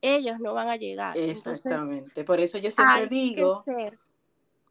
ellos 0.00 0.40
no 0.40 0.54
van 0.54 0.68
a 0.68 0.76
llegar. 0.76 1.16
Exactamente. 1.16 2.24
Por 2.24 2.40
eso 2.40 2.58
yo 2.58 2.70
siempre 2.70 3.06
digo. 3.06 3.64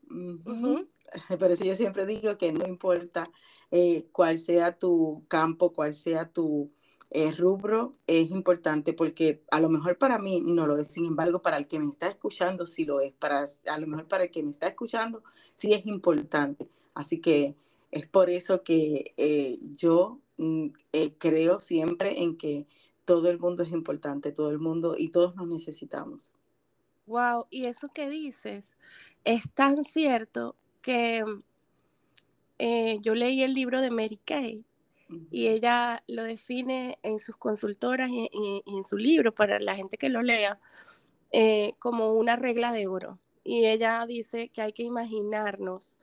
Por 1.39 1.51
eso 1.51 1.63
yo 1.63 1.75
siempre 1.75 2.05
digo 2.05 2.37
que 2.37 2.51
no 2.51 2.67
importa 2.67 3.29
eh, 3.71 4.07
cuál 4.11 4.39
sea 4.39 4.77
tu 4.77 5.23
campo, 5.27 5.71
cuál 5.71 5.93
sea 5.93 6.27
tu 6.27 6.71
eh, 7.17 7.31
rubro, 7.31 7.93
es 8.07 8.29
importante 8.29 8.91
porque 8.91 9.41
a 9.49 9.61
lo 9.61 9.69
mejor 9.69 9.97
para 9.97 10.19
mí 10.19 10.41
no 10.41 10.67
lo 10.67 10.75
es, 10.77 10.89
sin 10.89 11.05
embargo, 11.05 11.41
para 11.41 11.55
el 11.55 11.65
que 11.65 11.79
me 11.79 11.87
está 11.87 12.09
escuchando 12.09 12.65
sí 12.65 12.83
lo 12.83 12.99
es, 12.99 13.13
para, 13.13 13.45
a 13.67 13.77
lo 13.79 13.87
mejor 13.87 14.09
para 14.09 14.25
el 14.25 14.31
que 14.31 14.43
me 14.43 14.51
está 14.51 14.67
escuchando 14.67 15.23
sí 15.55 15.71
es 15.71 15.85
importante. 15.85 16.69
Así 16.93 17.21
que 17.21 17.55
es 17.89 18.05
por 18.05 18.29
eso 18.29 18.63
que 18.63 19.13
eh, 19.15 19.59
yo 19.61 20.19
mm, 20.35 20.67
eh, 20.91 21.13
creo 21.17 21.61
siempre 21.61 22.21
en 22.21 22.35
que 22.35 22.67
todo 23.05 23.29
el 23.29 23.39
mundo 23.39 23.63
es 23.63 23.71
importante, 23.71 24.33
todo 24.33 24.49
el 24.49 24.59
mundo 24.59 24.95
y 24.97 25.07
todos 25.07 25.37
nos 25.37 25.47
necesitamos. 25.47 26.33
Wow, 27.05 27.45
y 27.49 27.63
eso 27.63 27.87
que 27.93 28.09
dices 28.09 28.77
es 29.23 29.49
tan 29.53 29.85
cierto 29.85 30.57
que 30.81 31.23
yo 33.01 33.15
leí 33.15 33.41
el 33.41 33.53
libro 33.53 33.79
de 33.79 33.89
Mary 33.89 34.19
Kay 34.25 34.65
y 35.29 35.47
ella 35.47 36.03
lo 36.07 36.23
define 36.23 36.97
en 37.03 37.19
sus 37.19 37.37
consultoras 37.37 38.09
y, 38.09 38.29
en 38.65 38.83
su 38.83 38.97
libro 38.97 39.33
para 39.33 39.59
la 39.59 39.75
gente 39.75 39.97
que 39.97 40.09
lo 40.09 40.21
lea 40.21 40.59
como 41.79 42.13
una 42.13 42.35
regla 42.35 42.71
de 42.71 42.87
oro. 42.87 43.19
Y 43.43 43.65
ella 43.65 44.05
dice 44.07 44.49
que 44.49 44.61
hay 44.61 44.73
que 44.73 44.83
imaginarnos 44.83 45.99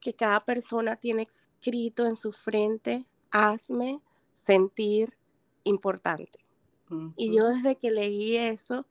que 0.00 0.14
cada 0.14 0.44
persona 0.44 0.96
tiene 0.96 1.22
escrito 1.22 2.06
en 2.06 2.14
su 2.14 2.32
frente, 2.32 3.06
hazme 3.30 4.00
sentir 4.32 5.16
importante. 5.64 6.38
Y 7.16 7.34
yo 7.34 7.48
desde 7.48 7.76
que 7.76 7.90
leí 7.90 8.36
eso, 8.36 8.86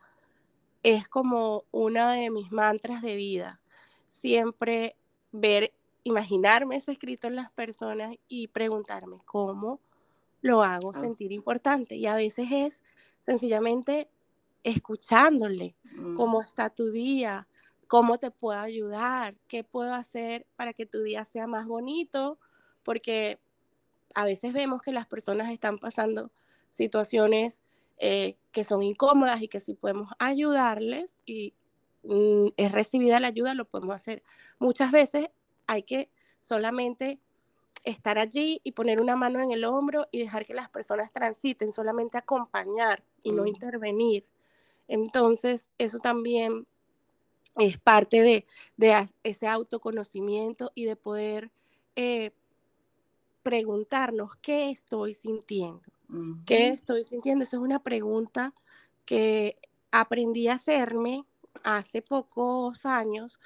es 0.81 1.07
como 1.07 1.63
una 1.71 2.11
de 2.13 2.29
mis 2.29 2.51
mantras 2.51 3.01
de 3.01 3.15
vida. 3.15 3.61
Siempre 4.09 4.97
ver, 5.31 5.71
imaginarme 6.03 6.75
ese 6.75 6.91
escrito 6.91 7.27
en 7.27 7.35
las 7.35 7.51
personas 7.51 8.15
y 8.27 8.47
preguntarme 8.47 9.17
cómo 9.25 9.79
lo 10.41 10.63
hago 10.63 10.91
ah. 10.93 10.99
sentir 10.99 11.31
importante. 11.31 11.95
Y 11.95 12.05
a 12.05 12.15
veces 12.15 12.47
es 12.51 12.83
sencillamente 13.21 14.09
escuchándole, 14.63 15.75
cómo 16.15 16.41
está 16.41 16.69
tu 16.69 16.91
día, 16.91 17.47
cómo 17.87 18.17
te 18.17 18.31
puedo 18.31 18.59
ayudar, 18.59 19.35
qué 19.47 19.63
puedo 19.63 19.93
hacer 19.93 20.45
para 20.55 20.73
que 20.73 20.85
tu 20.85 21.03
día 21.03 21.25
sea 21.25 21.47
más 21.47 21.67
bonito, 21.67 22.39
porque 22.83 23.39
a 24.15 24.25
veces 24.25 24.53
vemos 24.53 24.81
que 24.81 24.93
las 24.93 25.05
personas 25.05 25.51
están 25.51 25.79
pasando 25.79 26.31
situaciones 26.69 27.61
eh, 27.97 28.37
que 28.51 28.63
son 28.63 28.83
incómodas 28.83 29.41
y 29.41 29.47
que 29.47 29.59
si 29.59 29.73
podemos 29.73 30.11
ayudarles 30.17 31.21
y 31.25 31.53
mm, 32.03 32.47
es 32.57 32.71
recibida 32.71 33.19
la 33.19 33.27
ayuda, 33.27 33.53
lo 33.53 33.65
podemos 33.65 33.95
hacer. 33.95 34.23
Muchas 34.59 34.91
veces 34.91 35.29
hay 35.67 35.83
que 35.83 36.09
solamente 36.39 37.19
estar 37.83 38.17
allí 38.17 38.61
y 38.63 38.71
poner 38.71 39.01
una 39.01 39.15
mano 39.15 39.39
en 39.41 39.51
el 39.51 39.65
hombro 39.65 40.07
y 40.11 40.19
dejar 40.19 40.45
que 40.45 40.53
las 40.53 40.69
personas 40.69 41.11
transiten, 41.11 41.71
solamente 41.71 42.17
acompañar 42.17 43.03
y 43.23 43.31
no 43.31 43.45
intervenir. 43.45 44.25
Entonces, 44.87 45.69
eso 45.77 45.99
también 45.99 46.67
es 47.57 47.77
parte 47.77 48.21
de, 48.77 49.07
ese 49.23 49.47
autoconocimiento 49.47 50.71
y 50.75 50.85
de 50.85 50.95
poder 50.95 51.51
eh, 51.95 52.31
preguntarnos 53.43 54.35
qué 54.37 54.69
estoy 54.69 55.13
sintiendo. 55.13 55.81
¿Qué 56.45 56.67
estoy 56.67 57.03
sintiendo? 57.03 57.43
Esa 57.43 57.57
es 57.57 57.63
una 57.63 57.81
pregunta 57.81 58.53
que 59.03 59.55
aprendí 59.91 60.47
a 60.47 60.53
hacerme 60.53 61.25
hace 61.63 62.03
pocos 62.03 62.85
años 62.85 63.39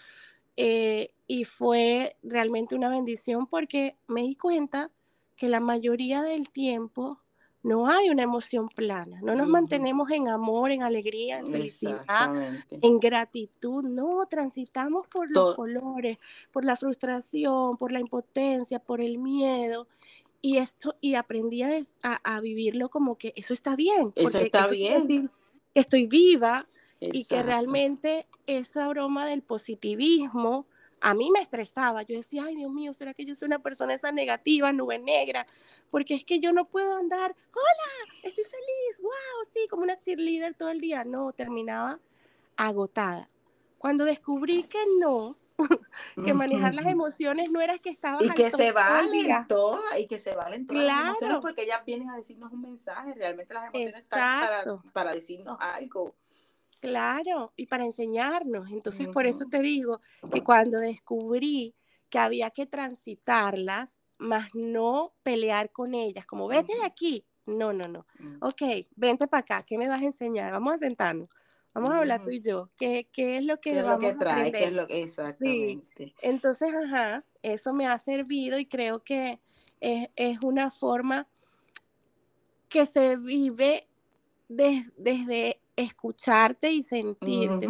eh, 0.57 1.13
y 1.27 1.43
fue 1.43 2.15
realmente 2.23 2.75
una 2.75 2.89
bendición 2.89 3.47
porque 3.47 3.97
me 4.07 4.21
di 4.21 4.35
cuenta 4.35 4.91
que 5.35 5.49
la 5.49 5.59
mayoría 5.59 6.23
del 6.23 6.49
tiempo 6.49 7.19
no 7.63 7.89
hay 7.89 8.09
una 8.09 8.23
emoción 8.23 8.69
plana, 8.69 9.19
no 9.21 9.35
nos 9.35 9.47
mantenemos 9.47 10.09
en 10.11 10.29
amor, 10.29 10.71
en 10.71 10.83
alegría, 10.83 11.39
en 11.39 11.51
felicidad, 11.51 12.33
en 12.69 12.99
gratitud, 12.99 13.83
no, 13.83 14.25
transitamos 14.27 15.05
por 15.07 15.29
los 15.29 15.55
colores, 15.55 16.17
por 16.51 16.63
la 16.63 16.77
frustración, 16.77 17.75
por 17.75 17.91
la 17.91 17.99
impotencia, 17.99 18.79
por 18.79 19.01
el 19.01 19.17
miedo. 19.17 19.87
Y 20.41 20.57
esto, 20.57 20.95
y 21.01 21.15
aprendí 21.15 21.63
a, 21.63 21.81
a, 22.03 22.39
vivirlo 22.39 22.89
como 22.89 23.17
que 23.17 23.33
eso 23.35 23.53
está 23.53 23.75
bien. 23.75 24.13
Eso 24.15 24.37
está 24.37 24.67
bien. 24.67 25.29
estoy 25.73 26.05
viva 26.05 26.65
y 27.01 27.25
que 27.25 27.43
realmente 27.43 28.27
esa 28.45 28.87
broma 28.87 29.25
del 29.25 29.41
positivismo, 29.41 30.67
a 31.01 31.13
mí 31.13 31.31
me 31.31 31.41
estresaba. 31.41 32.01
Yo 32.03 32.15
decía, 32.15 32.45
ay 32.45 32.55
Dios 32.55 32.71
mío, 32.71 32.93
¿será 32.93 33.13
que 33.13 33.25
yo 33.25 33.35
soy 33.35 33.47
una 33.47 33.59
persona 33.59 33.93
esa 33.93 34.11
negativa, 34.11 34.71
nube 34.71 34.99
negra? 34.99 35.45
Porque 35.89 36.15
es 36.15 36.23
que 36.23 36.39
yo 36.39 36.51
no 36.51 36.65
puedo 36.65 36.95
andar, 36.95 37.35
hola, 37.51 38.13
estoy 38.23 38.43
feliz, 38.43 39.01
wow, 39.01 39.51
sí, 39.53 39.67
como 39.69 39.83
una 39.83 39.97
cheerleader 39.97 40.55
todo 40.55 40.69
el 40.69 40.81
día. 40.81 41.03
No, 41.03 41.31
terminaba 41.33 41.99
agotada. 42.55 43.29
Cuando 43.77 44.05
descubrí 44.05 44.63
que 44.63 44.83
no, 44.99 45.37
que 46.25 46.33
manejar 46.33 46.73
las 46.73 46.85
emociones 46.85 47.49
no 47.51 47.61
era 47.61 47.77
que 47.77 47.89
estaba 47.89 48.23
y 48.23 48.29
que 48.31 48.51
se 48.51 48.71
valen 48.71 49.47
todas 49.47 49.99
y 49.99 50.07
que 50.07 50.19
se 50.19 50.35
valen 50.35 50.67
todas 50.67 50.83
las 50.83 51.01
emociones 51.01 51.37
porque 51.41 51.63
ellas 51.63 51.81
vienen 51.85 52.09
a 52.11 52.15
decirnos 52.15 52.51
un 52.51 52.61
mensaje 52.61 53.15
realmente 53.15 53.55
las 53.55 53.65
emociones 53.65 53.95
están 53.95 54.45
para, 54.45 54.81
para 54.93 55.13
decirnos 55.13 55.57
algo 55.59 56.13
Claro, 56.79 57.53
y 57.55 57.65
para 57.65 57.85
enseñarnos. 57.85 58.69
Entonces, 58.71 59.07
por 59.07 59.25
eso 59.25 59.45
te 59.45 59.59
digo 59.59 60.01
que 60.31 60.43
cuando 60.43 60.79
descubrí 60.79 61.75
que 62.09 62.19
había 62.19 62.49
que 62.51 62.65
transitarlas, 62.65 63.99
más 64.17 64.49
no 64.53 65.13
pelear 65.23 65.71
con 65.71 65.93
ellas, 65.93 66.25
como 66.25 66.47
vete 66.47 66.73
de 66.75 66.85
aquí. 66.85 67.25
No, 67.45 67.71
no, 67.71 67.87
no. 67.87 68.05
Mm. 68.19 68.37
Ok, 68.41 68.61
vente 68.95 69.27
para 69.27 69.41
acá, 69.41 69.63
¿qué 69.63 69.77
me 69.77 69.87
vas 69.87 70.01
a 70.01 70.05
enseñar? 70.05 70.51
Vamos 70.51 70.75
a 70.75 70.77
sentarnos. 70.79 71.29
Vamos 71.73 71.91
a 71.91 71.99
hablar 71.99 72.23
tú 72.23 72.31
y 72.31 72.41
yo. 72.41 72.71
¿Qué, 72.75 73.07
qué 73.11 73.37
es 73.37 73.45
lo 73.45 73.61
que 73.61 73.71
¿Qué 73.71 73.79
es 73.79 73.85
lo 73.85 73.99
que 73.99 74.13
trae? 74.13 74.51
¿Qué 74.51 74.63
es 74.63 74.73
lo 74.73 74.87
que 74.87 75.03
exactamente? 75.03 76.15
Entonces, 76.21 76.75
ajá, 76.75 77.19
eso 77.43 77.71
me 77.73 77.85
ha 77.85 77.99
servido 77.99 78.57
y 78.57 78.65
creo 78.65 79.03
que 79.03 79.39
es, 79.79 80.09
es 80.15 80.39
una 80.43 80.71
forma 80.71 81.27
que 82.67 82.85
se 82.87 83.17
vive 83.17 83.87
desde 84.49 85.61
escucharte 85.77 86.71
y 86.71 86.83
sentirte. 86.83 87.69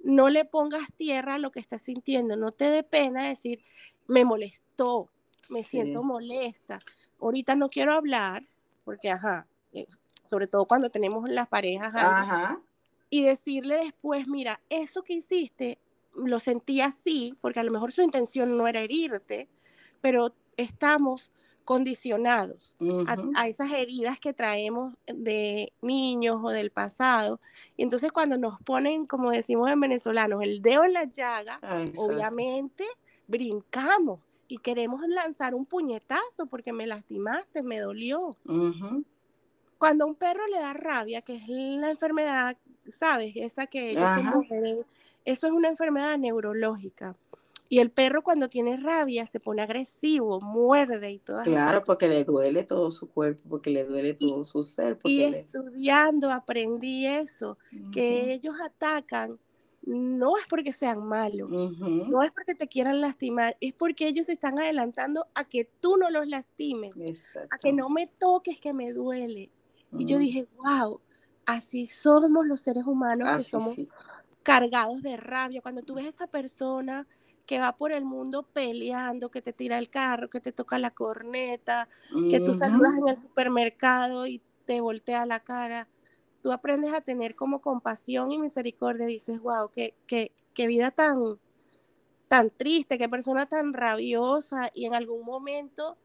no 0.00 0.28
le 0.28 0.44
pongas 0.44 0.92
tierra 0.94 1.34
a 1.34 1.38
lo 1.38 1.52
que 1.52 1.60
estás 1.60 1.82
sintiendo, 1.82 2.36
no 2.36 2.52
te 2.52 2.70
dé 2.70 2.82
pena 2.82 3.28
decir, 3.28 3.62
me 4.06 4.24
molestó, 4.24 5.08
me 5.50 5.62
siento 5.62 6.02
molesta, 6.02 6.78
ahorita 7.20 7.54
no 7.54 7.68
quiero 7.68 7.92
hablar, 7.92 8.44
porque, 8.84 9.10
ajá, 9.10 9.46
eh, 9.72 9.86
sobre 10.28 10.46
todo 10.46 10.64
cuando 10.64 10.90
tenemos 10.90 11.28
las 11.28 11.48
parejas, 11.48 11.92
y 13.10 13.22
decirle 13.22 13.76
después, 13.76 14.26
mira, 14.26 14.60
eso 14.68 15.02
que 15.02 15.14
hiciste, 15.14 15.78
lo 16.14 16.40
sentí 16.40 16.80
así, 16.80 17.34
porque 17.40 17.60
a 17.60 17.64
lo 17.64 17.70
mejor 17.70 17.92
su 17.92 18.02
intención 18.02 18.56
no 18.56 18.66
era 18.66 18.80
herirte, 18.80 19.48
pero 20.00 20.32
estamos 20.56 21.32
condicionados 21.66 22.74
a, 23.34 23.48
esas 23.48 23.70
heridas 23.70 24.18
que 24.18 24.32
traemos 24.32 24.94
de 25.06 25.74
niños 25.82 26.38
o 26.42 26.48
del 26.48 26.70
pasado. 26.70 27.38
Y 27.76 27.82
entonces 27.82 28.10
cuando 28.10 28.38
nos 28.38 28.58
ponen, 28.62 29.04
como 29.04 29.30
decimos 29.30 29.70
en 29.70 29.80
venezolanos, 29.80 30.42
el 30.42 30.62
dedo 30.62 30.84
en 30.84 30.94
la 30.94 31.04
llaga, 31.04 31.60
obviamente 31.98 32.84
brincamos 33.26 34.20
y 34.48 34.56
queremos 34.58 35.06
lanzar 35.06 35.54
un 35.54 35.66
puñetazo 35.66 36.46
porque 36.46 36.72
me 36.72 36.86
lastimaste, 36.86 37.62
me 37.62 37.80
dolió. 37.80 38.34
Cuando 39.76 40.04
a 40.04 40.06
un 40.06 40.14
perro 40.14 40.46
le 40.46 40.58
da 40.58 40.72
rabia, 40.72 41.20
que 41.20 41.36
es 41.36 41.48
la 41.48 41.90
enfermedad 41.90 42.56
¿sabes? 42.92 43.32
Esa 43.36 43.66
que 43.66 43.90
ellos. 43.90 44.04
Eso 45.24 45.46
es 45.48 45.52
una 45.52 45.68
enfermedad 45.68 46.16
neurológica. 46.18 47.16
Y 47.68 47.80
el 47.80 47.90
perro 47.90 48.22
cuando 48.22 48.48
tiene 48.48 48.76
rabia 48.76 49.26
se 49.26 49.40
pone 49.40 49.62
agresivo, 49.62 50.40
muerde 50.40 51.10
y 51.10 51.18
todo 51.18 51.42
Claro, 51.42 51.82
porque 51.84 52.08
le 52.08 52.24
duele 52.24 52.62
todo 52.64 52.90
su 52.90 53.10
cuerpo, 53.10 53.48
porque 53.48 53.70
le 53.70 53.84
duele 53.84 54.14
todo 54.14 54.44
su 54.44 54.62
ser. 54.62 54.98
y 55.04 55.22
estudiando 55.22 56.30
aprendí 56.32 57.06
eso, 57.06 57.58
que 57.92 58.32
ellos 58.32 58.56
atacan 58.64 59.38
no 59.86 60.36
es 60.36 60.46
porque 60.48 60.72
sean 60.72 61.06
malos, 61.06 61.48
no 61.48 62.22
es 62.22 62.32
porque 62.32 62.56
te 62.56 62.66
quieran 62.66 63.00
lastimar, 63.00 63.56
es 63.60 63.72
porque 63.72 64.08
ellos 64.08 64.26
se 64.26 64.32
están 64.32 64.58
adelantando 64.58 65.26
a 65.34 65.44
que 65.44 65.64
tú 65.64 65.96
no 65.96 66.10
los 66.10 66.26
lastimes, 66.26 66.92
a 67.50 67.58
que 67.58 67.72
no 67.72 67.88
me 67.88 68.08
toques, 68.08 68.60
que 68.60 68.72
me 68.72 68.92
duele. 68.92 69.50
Y 69.96 70.04
yo 70.04 70.18
dije, 70.18 70.48
wow, 70.56 71.00
así 71.46 71.86
somos 71.86 72.44
los 72.46 72.60
seres 72.60 72.84
humanos 72.84 73.28
que 73.36 73.44
somos 73.44 73.76
cargados 74.42 75.02
de 75.02 75.16
rabia. 75.16 75.62
Cuando 75.62 75.82
tú 75.82 75.94
ves 75.94 76.06
a 76.06 76.10
esa 76.10 76.26
persona 76.26 77.06
que 77.46 77.60
va 77.60 77.76
por 77.76 77.92
el 77.92 78.04
mundo 78.04 78.42
peleando, 78.42 79.30
que 79.30 79.40
te 79.40 79.52
tira 79.52 79.78
el 79.78 79.88
carro, 79.88 80.28
que 80.28 80.40
te 80.40 80.52
toca 80.52 80.78
la 80.78 80.90
corneta, 80.90 81.88
que 82.28 82.40
tú 82.40 82.52
saludas 82.52 82.92
en 82.98 83.08
el 83.08 83.16
supermercado 83.16 84.26
y 84.26 84.42
te 84.64 84.80
voltea 84.80 85.24
la 85.26 85.40
cara, 85.40 85.88
tú 86.42 86.52
aprendes 86.52 86.92
a 86.92 87.00
tener 87.00 87.36
como 87.36 87.60
compasión 87.60 88.32
y 88.32 88.38
misericordia, 88.38 89.06
dices, 89.06 89.40
wow, 89.40 89.70
qué, 89.72 89.94
qué, 90.06 90.32
qué 90.54 90.66
vida 90.66 90.90
tan, 90.90 91.38
tan 92.28 92.50
triste, 92.50 92.98
qué 92.98 93.08
persona 93.08 93.46
tan 93.46 93.72
rabiosa 93.72 94.70
y 94.74 94.86
en 94.86 94.94
algún 94.94 95.24
momento 95.24 95.96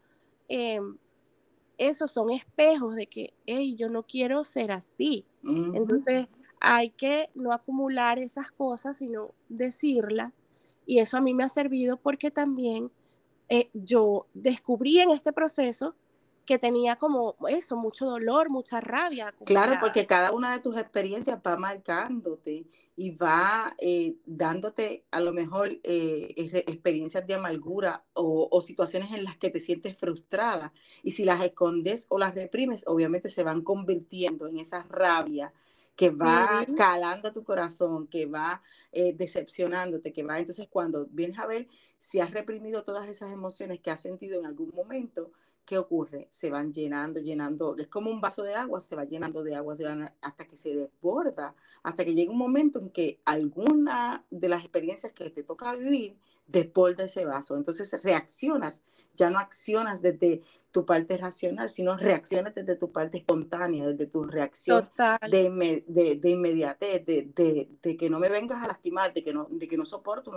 em, 0.47 0.97
esos 1.77 2.12
son 2.12 2.30
espejos 2.30 2.95
de 2.95 3.08
que, 3.08 3.34
hey, 3.47 3.75
yo 3.75 3.89
no 3.89 4.04
quiero 4.04 4.43
ser 4.43 4.71
así. 4.71 5.25
Entonces 5.73 6.27
hay 6.60 6.91
que 6.91 7.32
no 7.34 7.51
acumular 7.54 8.19
esas 8.19 8.51
cosas, 8.51 8.97
sino 8.97 9.34
decirlas 9.49 10.43
y 10.86 11.00
eso 11.00 11.17
a 11.17 11.22
mí 11.22 11.34
me 11.34 11.44
ha 11.44 11.50
servido 11.50 11.98
porque 11.98 12.32
también 12.32 12.91
eh, 13.50 13.70
yo 13.74 14.28
descubrí 14.34 15.00
en 15.00 15.12
este 15.12 15.34
proceso 15.34 15.96
que 16.46 16.58
tenía 16.58 16.96
como 16.96 17.36
eso, 17.48 17.76
mucho 17.76 18.06
dolor, 18.06 18.50
mucha 18.50 18.82
rabia. 18.82 19.34
Claro, 19.46 19.76
porque 19.80 20.06
cada 20.06 20.32
una 20.32 20.52
de 20.54 20.60
tus 20.60 20.76
experiencias 20.76 21.39
va 21.46 21.56
marcándote 21.56 22.65
y 22.96 23.12
va 23.12 23.74
eh, 23.78 24.15
dándote 24.26 25.06
a 25.12 25.20
lo 25.20 25.34
mejor 25.34 25.70
eh, 25.84 26.34
experiencias 26.36 27.26
de 27.28 27.36
amargura 27.36 28.04
o, 28.13 28.50
o, 28.52 28.62
situaciones 28.62 29.12
en 29.13 29.24
las 29.24 29.38
que 29.38 29.50
te 29.50 29.60
sientes 29.60 29.98
frustrada. 29.98 30.74
Y 31.04 31.12
si 31.12 31.24
las 31.24 31.44
escondes 31.44 32.06
o 32.10 32.17
las 32.17 32.36
reprimes, 32.36 32.84
obviamente 32.88 33.30
se 33.30 33.44
van 33.44 33.62
convirtiendo 33.62 34.48
en 34.48 34.60
esa 34.60 34.84
rabia 34.84 35.54
que 36.02 36.10
va 36.10 36.66
calando 36.76 37.32
tu 37.32 37.44
corazón, 37.44 38.08
que 38.08 38.26
va 38.26 38.64
eh, 38.92 39.14
decepcionándote, 39.14 40.12
que 40.12 40.24
va, 40.24 40.40
entonces 40.40 40.68
cuando 40.68 41.06
vienes 41.12 41.38
a 41.38 41.46
ver 41.46 41.68
si 42.00 42.20
has 42.20 42.32
reprimido 42.32 42.84
todas 42.84 43.08
esas 43.08 43.32
emociones 43.32 43.82
que 43.82 43.92
has 43.92 44.02
sentido 44.02 44.40
en 44.40 44.48
algún 44.48 44.72
momento, 44.74 45.32
¿qué 45.64 45.78
ocurre? 45.78 46.28
Se 46.32 46.50
van 46.50 46.74
llenando, 46.74 47.20
llenando, 47.20 47.76
es 47.78 47.86
como 47.86 48.10
un 48.10 48.20
vaso 48.20 48.42
de 48.42 48.56
agua, 48.56 48.82
se 48.82 48.96
va 48.96 49.06
llenando 49.06 49.44
de 49.44 49.54
agua 49.54 49.76
hasta 50.22 50.48
que 50.48 50.58
se 50.58 50.74
desborda, 50.74 51.54
hasta 51.84 52.04
que 52.04 52.16
llega 52.16 52.32
un 52.32 52.40
momento 52.40 52.80
en 52.80 52.90
que 52.90 53.22
alguna 53.24 54.26
de 54.32 54.50
las 54.50 54.62
experiencias 54.62 55.14
que 55.14 55.30
te 55.30 55.44
toca 55.44 55.76
vivir 55.76 56.18
desborda 56.52 57.06
ese 57.06 57.26
vaso. 57.26 57.56
Entonces 57.56 57.92
reaccionas, 58.04 58.82
ya 59.16 59.30
no 59.30 59.40
accionas 59.40 60.02
desde 60.02 60.42
tu 60.72 60.86
parte 60.86 61.18
racional, 61.18 61.70
sino 61.70 61.98
reaccionas 61.98 62.54
desde 62.54 62.76
tu 62.76 62.92
parte 62.92 63.20
espontánea, 63.20 63.88
desde 63.88 64.08
tu 64.08 64.26
reacción 64.26 64.90
de, 65.30 65.84
de, 65.88 66.30
inmediatez, 66.30 67.06
de, 67.06 67.70
de, 67.82 67.98
que 67.98 68.10
no 68.10 68.20
me 68.20 68.30
vengas 68.30 68.64
a 68.64 68.68
lastimar, 68.68 69.14
de 69.14 69.24
que 69.24 69.34
no, 69.34 69.48
de 69.50 69.68
que 69.68 69.78
no 69.78 69.86
soporto 69.86 70.32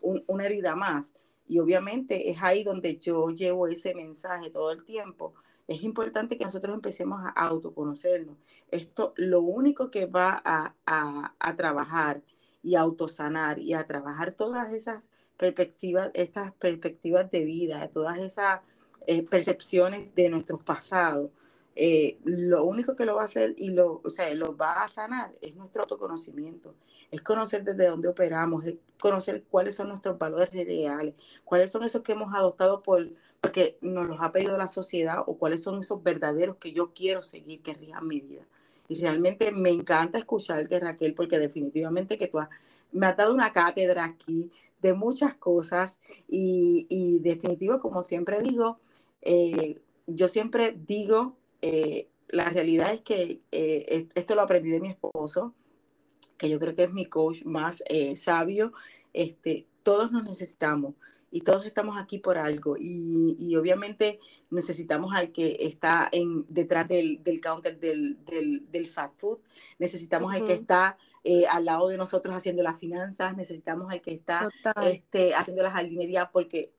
una, 0.00 0.22
una 0.26 0.46
herida 0.46 0.74
más. 0.74 1.14
Y 1.46 1.60
obviamente 1.60 2.30
es 2.30 2.42
ahí 2.42 2.62
donde 2.62 2.98
yo 2.98 3.28
llevo 3.30 3.66
ese 3.66 3.94
mensaje 3.94 4.50
todo 4.50 4.70
el 4.70 4.84
tiempo. 4.84 5.32
Es 5.66 5.82
importante 5.82 6.36
que 6.36 6.44
nosotros 6.44 6.74
empecemos 6.74 7.20
a 7.24 7.30
autoconocernos. 7.30 8.36
Esto 8.70 9.14
lo 9.16 9.40
único 9.40 9.90
que 9.90 10.04
va 10.04 10.40
a, 10.44 10.74
a, 10.84 11.34
a 11.38 11.56
trabajar 11.56 12.22
y 12.62 12.74
a 12.74 12.80
autosanar 12.80 13.58
y 13.58 13.74
a 13.74 13.86
trabajar 13.86 14.34
todas 14.34 14.72
esas 14.72 15.04
perspectivas, 15.36 16.10
estas 16.14 16.52
perspectivas 16.54 17.30
de 17.30 17.44
vida, 17.44 17.88
todas 17.88 18.18
esas 18.18 18.60
eh, 19.06 19.22
percepciones 19.22 20.14
de 20.14 20.28
nuestros 20.30 20.62
pasados, 20.62 21.30
eh, 21.80 22.18
lo 22.24 22.64
único 22.64 22.96
que 22.96 23.04
lo 23.04 23.14
va 23.14 23.22
a 23.22 23.24
hacer 23.26 23.54
y 23.56 23.70
lo, 23.70 24.00
o 24.02 24.10
sea, 24.10 24.34
lo 24.34 24.56
va 24.56 24.82
a 24.82 24.88
sanar 24.88 25.30
es 25.40 25.54
nuestro 25.54 25.82
autoconocimiento, 25.82 26.74
es 27.12 27.20
conocer 27.20 27.62
desde 27.62 27.86
dónde 27.86 28.08
operamos, 28.08 28.64
es 28.64 28.78
conocer 28.98 29.44
cuáles 29.48 29.76
son 29.76 29.88
nuestros 29.88 30.18
valores 30.18 30.50
reales, 30.50 31.14
cuáles 31.44 31.70
son 31.70 31.84
esos 31.84 32.02
que 32.02 32.12
hemos 32.12 32.34
adoptado 32.34 32.82
por, 32.82 33.08
porque 33.40 33.78
nos 33.80 34.08
los 34.08 34.20
ha 34.20 34.32
pedido 34.32 34.58
la 34.58 34.66
sociedad 34.66 35.22
o 35.24 35.36
cuáles 35.38 35.62
son 35.62 35.78
esos 35.78 36.02
verdaderos 36.02 36.56
que 36.56 36.72
yo 36.72 36.92
quiero 36.92 37.22
seguir, 37.22 37.62
que 37.62 37.74
rijan 37.74 38.08
mi 38.08 38.20
vida. 38.20 38.44
Y 38.88 39.00
realmente 39.00 39.52
me 39.52 39.70
encanta 39.70 40.18
escucharte, 40.18 40.80
Raquel, 40.80 41.14
porque 41.14 41.38
definitivamente 41.38 42.16
que 42.16 42.26
tú 42.26 42.38
me 42.92 43.06
has 43.06 43.16
dado 43.16 43.34
una 43.34 43.52
cátedra 43.52 44.04
aquí 44.04 44.50
de 44.80 44.94
muchas 44.94 45.34
cosas 45.34 46.00
y, 46.26 46.86
y 46.88 47.18
definitivo, 47.18 47.80
como 47.80 48.02
siempre 48.02 48.40
digo, 48.40 48.80
eh, 49.22 49.80
yo 50.06 50.28
siempre 50.28 50.74
digo 50.86 51.36
eh, 51.60 52.08
la 52.28 52.48
realidad 52.50 52.92
es 52.92 53.00
que 53.00 53.42
eh, 53.52 54.08
esto 54.14 54.34
lo 54.34 54.42
aprendí 54.42 54.70
de 54.70 54.80
mi 54.80 54.88
esposo, 54.88 55.54
que 56.36 56.48
yo 56.48 56.58
creo 56.58 56.74
que 56.74 56.84
es 56.84 56.92
mi 56.92 57.06
coach 57.06 57.42
más 57.44 57.82
sabio. 58.16 58.72
Este, 59.12 59.66
todos 59.82 60.12
nos 60.12 60.24
necesitamos 60.24 60.94
y 61.30 61.40
todos 61.42 61.66
estamos 61.66 61.98
aquí 61.98 62.18
por 62.18 62.38
algo. 62.38 62.76
Y, 62.78 63.36
y 63.38 63.56
obviamente 63.56 64.20
necesitamos 64.50 65.14
al 65.14 65.32
que 65.32 65.56
está 65.60 66.08
en, 66.10 66.44
detrás 66.48 66.88
del, 66.88 67.22
del 67.22 67.40
counter 67.40 67.78
del, 67.78 68.24
del, 68.24 68.70
del, 68.70 68.86
fast 68.86 69.18
food, 69.18 69.38
necesitamos 69.78 70.32
al 70.32 70.44
que 70.44 70.54
está 70.54 70.96
al 71.50 71.64
lado 71.64 71.88
de 71.88 71.96
nosotros 71.96 72.34
haciendo 72.34 72.62
las 72.62 72.78
finanzas, 72.78 73.36
necesitamos 73.36 73.90
al 73.92 74.00
que 74.00 74.12
está 74.12 74.48
este, 74.82 75.34
haciendo 75.34 75.62
la 75.62 75.70
jardinería 75.70 76.30
porque 76.30 76.72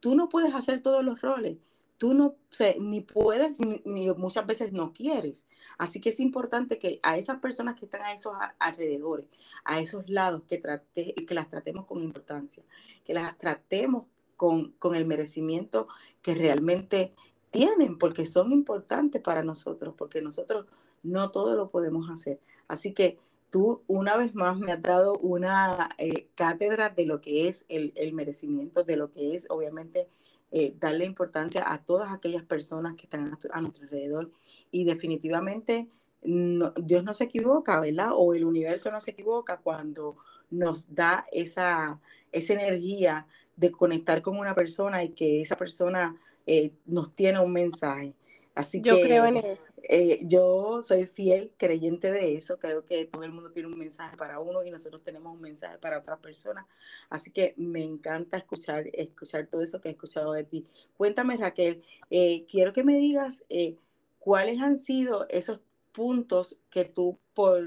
tú 0.00 0.14
no 0.14 0.28
puedes 0.28 0.54
hacer 0.54 0.82
todos 0.82 1.04
los 1.04 1.20
roles 1.20 1.56
tú 1.98 2.14
no 2.14 2.36
ni 2.80 3.00
puedes 3.00 3.58
ni, 3.60 4.10
muchas 4.16 4.46
veces 4.46 4.72
no 4.72 4.92
quieres. 4.92 5.46
Así 5.76 6.00
que 6.00 6.10
es 6.10 6.20
importante 6.20 6.78
que 6.78 7.00
a 7.02 7.18
esas 7.18 7.40
personas 7.40 7.78
que 7.78 7.84
están 7.84 8.02
a 8.02 8.12
esos 8.12 8.32
alrededores, 8.58 9.26
a 9.64 9.80
esos 9.80 10.08
lados, 10.08 10.42
que, 10.46 10.58
trate, 10.58 11.14
que 11.14 11.34
las 11.34 11.48
tratemos 11.48 11.84
con 11.84 12.02
importancia, 12.02 12.62
que 13.04 13.14
las 13.14 13.36
tratemos 13.36 14.06
con, 14.36 14.72
con 14.72 14.94
el 14.94 15.04
merecimiento 15.04 15.88
que 16.22 16.34
realmente 16.34 17.12
tienen, 17.50 17.98
porque 17.98 18.24
son 18.26 18.52
importantes 18.52 19.20
para 19.20 19.42
nosotros, 19.42 19.94
porque 19.98 20.22
nosotros 20.22 20.66
no 21.02 21.30
todo 21.30 21.56
lo 21.56 21.70
podemos 21.70 22.08
hacer. 22.10 22.40
Así 22.68 22.92
que 22.92 23.18
tú 23.50 23.82
una 23.86 24.16
vez 24.16 24.34
más 24.34 24.58
me 24.58 24.72
has 24.72 24.82
dado 24.82 25.18
una 25.18 25.88
eh, 25.98 26.28
cátedra 26.34 26.90
de 26.90 27.06
lo 27.06 27.20
que 27.20 27.48
es 27.48 27.64
el, 27.68 27.92
el 27.96 28.12
merecimiento, 28.12 28.84
de 28.84 28.96
lo 28.96 29.10
que 29.10 29.34
es 29.34 29.46
obviamente 29.50 30.08
eh, 30.50 30.74
darle 30.78 31.04
importancia 31.04 31.70
a 31.70 31.84
todas 31.84 32.12
aquellas 32.12 32.42
personas 32.42 32.94
que 32.94 33.04
están 33.04 33.38
a, 33.52 33.60
nuestro 33.60 33.84
alrededor 33.84 34.30
y 34.70 34.84
definitivamente 34.84 35.88
Dios 36.22 37.04
no 37.04 37.14
se 37.14 37.24
equivoca, 37.24 37.80
¿verdad? 37.80 38.10
O 38.14 38.34
el 38.34 38.44
universo 38.44 38.90
no 38.90 39.00
se 39.00 39.12
equivoca 39.12 39.58
cuando 39.58 40.16
nos 40.50 40.92
da 40.92 41.24
esa, 41.32 42.00
esa 42.32 42.52
energía 42.54 43.26
de 43.56 43.70
conectar 43.70 44.22
con 44.22 44.36
una 44.38 44.54
persona 44.54 45.04
y 45.04 45.10
que 45.10 45.42
esa 45.42 45.56
persona 45.56 46.16
eh, 46.46 46.72
nos 46.86 47.14
tiene 47.14 47.40
un 47.40 47.52
mensaje. 47.52 48.14
Así 48.58 48.80
yo 48.80 49.00
creo 49.00 49.24
en 49.24 49.36
eso. 49.36 49.72
Eh, 49.84 50.18
yo 50.22 50.82
soy 50.82 51.06
fiel 51.06 51.52
creyente 51.56 52.10
de 52.10 52.36
eso. 52.36 52.58
Creo 52.58 52.84
que 52.84 53.04
todo 53.04 53.22
el 53.22 53.30
mundo 53.30 53.52
tiene 53.52 53.68
un 53.68 53.78
mensaje 53.78 54.16
para 54.16 54.40
uno 54.40 54.64
y 54.64 54.70
nosotros 54.70 55.00
tenemos 55.04 55.32
un 55.32 55.40
mensaje 55.40 55.78
para 55.78 55.98
otras 56.00 56.18
personas. 56.18 56.66
Así 57.08 57.30
que 57.30 57.54
me 57.56 57.84
encanta 57.84 58.36
escuchar, 58.36 58.88
escuchar 58.92 59.46
todo 59.46 59.62
eso 59.62 59.80
que 59.80 59.90
he 59.90 59.92
escuchado 59.92 60.32
de 60.32 60.42
ti. 60.42 60.66
Cuéntame, 60.96 61.36
Raquel, 61.36 61.84
eh, 62.10 62.46
quiero 62.46 62.72
que 62.72 62.82
me 62.82 62.96
digas 62.96 63.44
eh, 63.48 63.76
cuáles 64.18 64.60
han 64.60 64.76
sido 64.76 65.28
esos 65.28 65.60
puntos 65.92 66.58
que 66.68 66.84
tú 66.84 67.16
por 67.34 67.64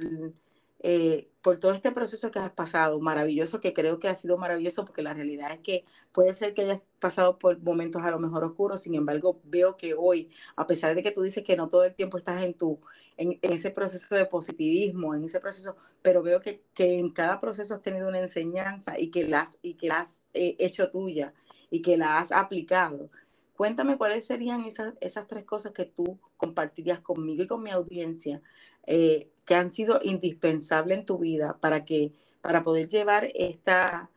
por 1.42 1.60
todo 1.60 1.74
este 1.74 1.92
proceso 1.92 2.32
que 2.32 2.40
has 2.40 2.52
pasado, 2.52 3.00
maravilloso, 3.00 3.60
que 3.62 3.74
creo 3.74 4.00
que 4.00 4.08
ha 4.08 4.16
sido 4.16 4.38
maravilloso, 4.38 4.86
porque 4.86 5.02
la 5.02 5.14
realidad 5.14 5.52
es 5.52 5.60
que 5.60 5.86
puede 6.12 6.34
ser 6.34 6.54
que 6.54 6.64
hayas 6.64 6.82
pasado 7.02 7.38
por 7.38 7.60
momentos 7.62 8.04
a 8.04 8.12
lo 8.12 8.20
mejor 8.20 8.46
oscuros, 8.46 8.82
sin 8.82 8.96
embargo, 8.96 9.42
veo 9.44 9.76
que 9.76 9.94
hoy, 9.94 10.30
a 10.56 10.66
pesar 10.68 10.96
de 10.96 11.04
que 11.04 11.12
tú 11.12 11.24
dices 11.24 11.44
que 11.44 11.58
no 11.58 11.68
todo 11.68 11.84
el 11.84 11.96
tiempo 11.96 12.18
estás 12.18 12.42
en, 12.44 12.54
tu, 12.54 12.80
en, 13.18 13.38
ese 13.42 13.72
proceso 13.72 14.16
de 14.16 14.26
positivismo, 14.26 15.14
en 15.14 15.26
ese 15.26 15.42
proceso, 15.42 15.76
pero 16.02 16.24
veo 16.24 16.40
que, 16.40 16.64
que, 16.74 17.00
en 17.00 17.10
cada 17.10 17.42
proceso 17.42 17.74
has 17.76 17.82
tenido 17.82 18.08
una 18.08 18.20
enseñanza 18.20 18.98
y 18.98 19.12
que 19.12 19.28
la 19.28 19.42
has, 19.42 19.58
y 19.62 19.74
que 19.74 19.90
la 19.90 20.00
has 20.00 20.24
eh, 20.34 20.56
hecho 20.60 20.90
tuya 20.90 21.34
y 21.70 21.82
que 21.82 21.98
la 21.98 22.20
has 22.20 22.32
aplicado. 22.32 23.10
Cuéntame 23.58 23.98
cuáles 23.98 24.26
serían 24.26 24.62
esas, 24.66 24.94
esas 25.02 25.28
tres 25.28 25.44
cosas 25.44 25.74
que 25.74 25.86
tú 25.86 26.20
compartirías 26.38 27.00
conmigo 27.00 27.44
y 27.44 27.48
con 27.48 27.64
mi 27.64 27.72
audiencia, 27.72 28.42
eh, 28.86 29.30
que 29.46 29.56
han 29.56 29.70
sido 29.70 30.00
indispensables 30.04 31.00
en 31.00 31.06
tu 31.06 31.18
vida 31.18 31.58
para 31.60 31.84
que 31.84 32.14
para 32.42 32.64
poder 32.64 32.88
llevar 32.88 33.30
esta, 33.36 34.10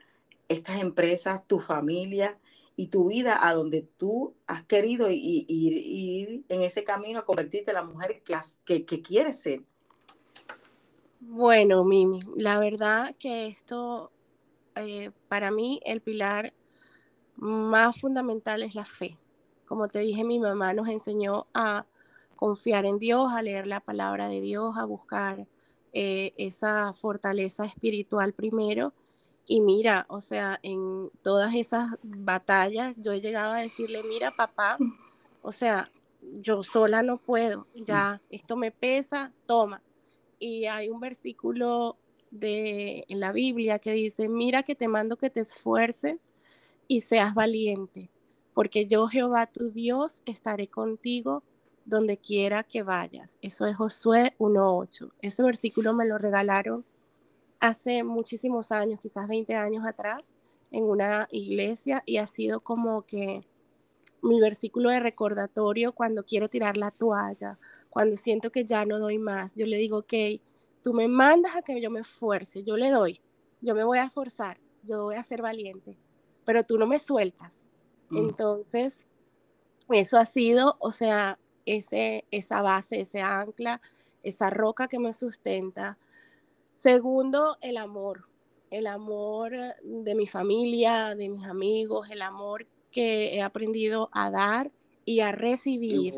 estas 0.48 0.80
empresas, 0.80 1.46
tu 1.46 1.60
familia 1.60 2.38
y 2.76 2.88
tu 2.88 3.08
vida 3.08 3.38
a 3.40 3.54
donde 3.54 3.82
tú 3.82 4.34
has 4.46 4.64
querido 4.64 5.08
ir, 5.10 6.44
en 6.48 6.62
ese 6.62 6.84
camino 6.84 7.20
a 7.20 7.24
convertirte 7.24 7.70
en 7.70 7.76
la 7.76 7.84
mujer 7.84 8.22
que, 8.24 8.34
que, 8.64 8.84
que 8.84 9.02
quieres 9.02 9.40
ser? 9.40 9.62
Bueno, 11.20 11.84
Mimi, 11.84 12.18
la 12.36 12.58
verdad 12.58 13.14
que 13.18 13.46
esto, 13.46 14.10
eh, 14.76 15.10
para 15.28 15.50
mí, 15.50 15.80
el 15.84 16.00
pilar 16.02 16.52
más 17.36 18.00
fundamental 18.00 18.62
es 18.62 18.74
la 18.74 18.84
fe. 18.84 19.18
Como 19.66 19.88
te 19.88 20.00
dije, 20.00 20.22
mi 20.22 20.38
mamá 20.38 20.74
nos 20.74 20.88
enseñó 20.88 21.46
a 21.54 21.86
confiar 22.36 22.84
en 22.84 22.98
Dios, 22.98 23.32
a 23.32 23.42
leer 23.42 23.66
la 23.66 23.80
palabra 23.80 24.28
de 24.28 24.40
Dios, 24.40 24.76
a 24.76 24.84
buscar 24.84 25.46
eh, 25.92 26.34
esa 26.36 26.92
fortaleza 26.92 27.64
espiritual 27.64 28.32
primero. 28.32 28.92
Y 29.46 29.60
mira, 29.60 30.06
o 30.08 30.20
sea, 30.20 30.58
en 30.62 31.10
todas 31.22 31.54
esas 31.54 31.90
batallas 32.02 32.96
yo 32.98 33.12
he 33.12 33.20
llegado 33.20 33.52
a 33.52 33.58
decirle, 33.58 34.02
mira 34.08 34.30
papá, 34.30 34.78
o 35.42 35.52
sea, 35.52 35.90
yo 36.22 36.62
sola 36.62 37.02
no 37.02 37.18
puedo, 37.18 37.66
ya, 37.74 38.22
esto 38.30 38.56
me 38.56 38.70
pesa, 38.70 39.32
toma. 39.46 39.82
Y 40.38 40.64
hay 40.66 40.88
un 40.88 41.00
versículo 41.00 41.98
de, 42.30 43.04
en 43.08 43.20
la 43.20 43.32
Biblia 43.32 43.78
que 43.78 43.92
dice, 43.92 44.28
mira 44.28 44.62
que 44.62 44.74
te 44.74 44.88
mando 44.88 45.16
que 45.16 45.30
te 45.30 45.40
esfuerces 45.40 46.32
y 46.88 47.02
seas 47.02 47.34
valiente, 47.34 48.10
porque 48.54 48.86
yo 48.86 49.08
Jehová 49.08 49.46
tu 49.46 49.70
Dios 49.70 50.22
estaré 50.24 50.68
contigo 50.68 51.42
donde 51.84 52.16
quiera 52.16 52.62
que 52.62 52.82
vayas. 52.82 53.38
Eso 53.42 53.66
es 53.66 53.76
Josué 53.76 54.32
1.8. 54.38 55.12
Ese 55.20 55.42
versículo 55.42 55.92
me 55.92 56.06
lo 56.06 56.16
regalaron 56.16 56.84
hace 57.64 58.04
muchísimos 58.04 58.70
años, 58.72 59.00
quizás 59.00 59.26
20 59.26 59.54
años 59.54 59.86
atrás, 59.86 60.34
en 60.70 60.84
una 60.84 61.28
iglesia 61.30 62.02
y 62.04 62.18
ha 62.18 62.26
sido 62.26 62.60
como 62.60 63.02
que 63.06 63.40
mi 64.22 64.38
versículo 64.38 64.90
de 64.90 65.00
recordatorio 65.00 65.92
cuando 65.92 66.24
quiero 66.24 66.48
tirar 66.50 66.76
la 66.76 66.90
toalla, 66.90 67.58
cuando 67.88 68.16
siento 68.18 68.50
que 68.50 68.64
ya 68.64 68.84
no 68.84 68.98
doy 68.98 69.18
más. 69.18 69.54
Yo 69.54 69.64
le 69.64 69.78
digo, 69.78 69.98
ok, 69.98 70.12
tú 70.82 70.92
me 70.92 71.08
mandas 71.08 71.56
a 71.56 71.62
que 71.62 71.80
yo 71.80 71.90
me 71.90 72.00
esfuerce, 72.00 72.64
yo 72.64 72.76
le 72.76 72.90
doy, 72.90 73.20
yo 73.62 73.74
me 73.74 73.84
voy 73.84 73.98
a 73.98 74.04
esforzar, 74.04 74.58
yo 74.82 75.04
voy 75.04 75.16
a 75.16 75.22
ser 75.22 75.40
valiente, 75.40 75.96
pero 76.44 76.64
tú 76.64 76.76
no 76.78 76.86
me 76.86 76.98
sueltas. 76.98 77.66
Mm. 78.10 78.16
Entonces, 78.18 79.06
eso 79.88 80.18
ha 80.18 80.26
sido, 80.26 80.76
o 80.80 80.90
sea, 80.90 81.38
ese, 81.64 82.26
esa 82.30 82.60
base, 82.60 83.00
ese 83.00 83.22
ancla, 83.22 83.80
esa 84.22 84.50
roca 84.50 84.86
que 84.86 84.98
me 84.98 85.14
sustenta. 85.14 85.96
Segundo, 86.74 87.56
el 87.62 87.78
amor, 87.78 88.28
el 88.70 88.88
amor 88.88 89.52
de 89.82 90.14
mi 90.14 90.26
familia, 90.26 91.14
de 91.14 91.28
mis 91.28 91.46
amigos, 91.46 92.08
el 92.10 92.20
amor 92.20 92.66
que 92.90 93.34
he 93.34 93.42
aprendido 93.42 94.10
a 94.12 94.30
dar 94.30 94.72
y 95.04 95.20
a 95.20 95.32
recibir, 95.32 96.14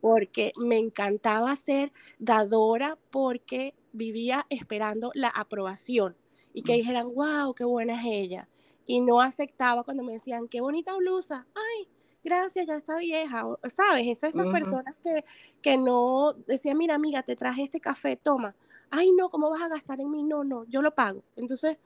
porque 0.00 0.52
me 0.56 0.78
encantaba 0.78 1.54
ser 1.56 1.92
dadora 2.18 2.98
porque 3.10 3.74
vivía 3.92 4.46
esperando 4.48 5.12
la 5.14 5.28
aprobación 5.28 6.16
y 6.54 6.62
que 6.62 6.72
mm. 6.72 6.76
dijeran, 6.76 7.14
wow, 7.14 7.54
qué 7.54 7.64
buena 7.64 8.00
es 8.00 8.06
ella. 8.10 8.48
Y 8.86 9.00
no 9.00 9.20
aceptaba 9.20 9.84
cuando 9.84 10.02
me 10.02 10.14
decían, 10.14 10.48
qué 10.48 10.62
bonita 10.62 10.96
blusa, 10.96 11.46
ay, 11.54 11.88
gracias, 12.24 12.66
ya 12.66 12.76
está 12.76 12.98
vieja, 12.98 13.44
¿sabes? 13.74 14.06
Esas, 14.06 14.34
esas 14.34 14.46
personas 14.46 14.94
que, 15.02 15.24
que 15.60 15.76
no 15.76 16.32
decían, 16.46 16.78
mira 16.78 16.94
amiga, 16.94 17.22
te 17.22 17.36
traje 17.36 17.64
este 17.64 17.80
café, 17.80 18.16
toma. 18.16 18.56
Ay, 18.90 19.12
no, 19.12 19.30
¿cómo 19.30 19.50
vas 19.50 19.62
a 19.62 19.68
gastar 19.68 20.00
en 20.00 20.10
mí? 20.10 20.22
No, 20.22 20.44
no, 20.44 20.64
yo 20.64 20.82
lo 20.82 20.94
pago. 20.94 21.22
Entonces, 21.36 21.72
he 21.72 21.78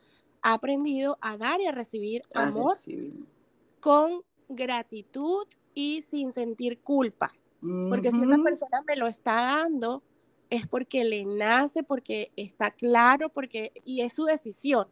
aprendido 0.43 1.19
a 1.21 1.37
dar 1.37 1.61
y 1.61 1.67
a 1.67 1.73
recibir 1.73 2.23
amor 2.35 2.77
con 3.81 4.23
gratitud 4.49 5.47
y 5.75 6.03
sin 6.03 6.33
sentir 6.33 6.81
culpa. 6.81 7.33
Porque 7.88 8.11
si 8.11 8.21
esa 8.21 8.38
persona 8.43 8.83
me 8.87 8.97
lo 8.97 9.07
está 9.07 9.35
dando, 9.35 10.03
es 10.51 10.67
porque 10.67 11.05
le 11.05 11.25
nace, 11.25 11.83
porque 11.83 12.33
está 12.37 12.73
claro, 12.73 13.29
porque, 13.29 13.73
y 13.85 14.01
es 14.01 14.12
su 14.12 14.25
decisión. 14.25 14.88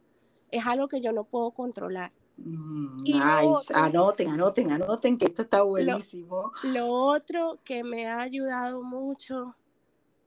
Es 0.51 0.67
algo 0.67 0.89
que 0.89 1.01
yo 1.01 1.13
no 1.13 1.25
puedo 1.25 1.51
controlar. 1.51 2.13
Mm, 2.37 3.03
nice. 3.03 3.73
anoten, 3.75 4.29
anoten, 4.29 4.71
anoten 4.71 5.19
que 5.19 5.27
esto 5.27 5.43
está 5.43 5.63
buenísimo. 5.63 6.53
Lo, 6.63 6.91
otro 6.91 7.59
que 7.65 7.85
me 7.85 8.07
ha 8.07 8.21
ayudado 8.21 8.83
mucho 8.83 9.55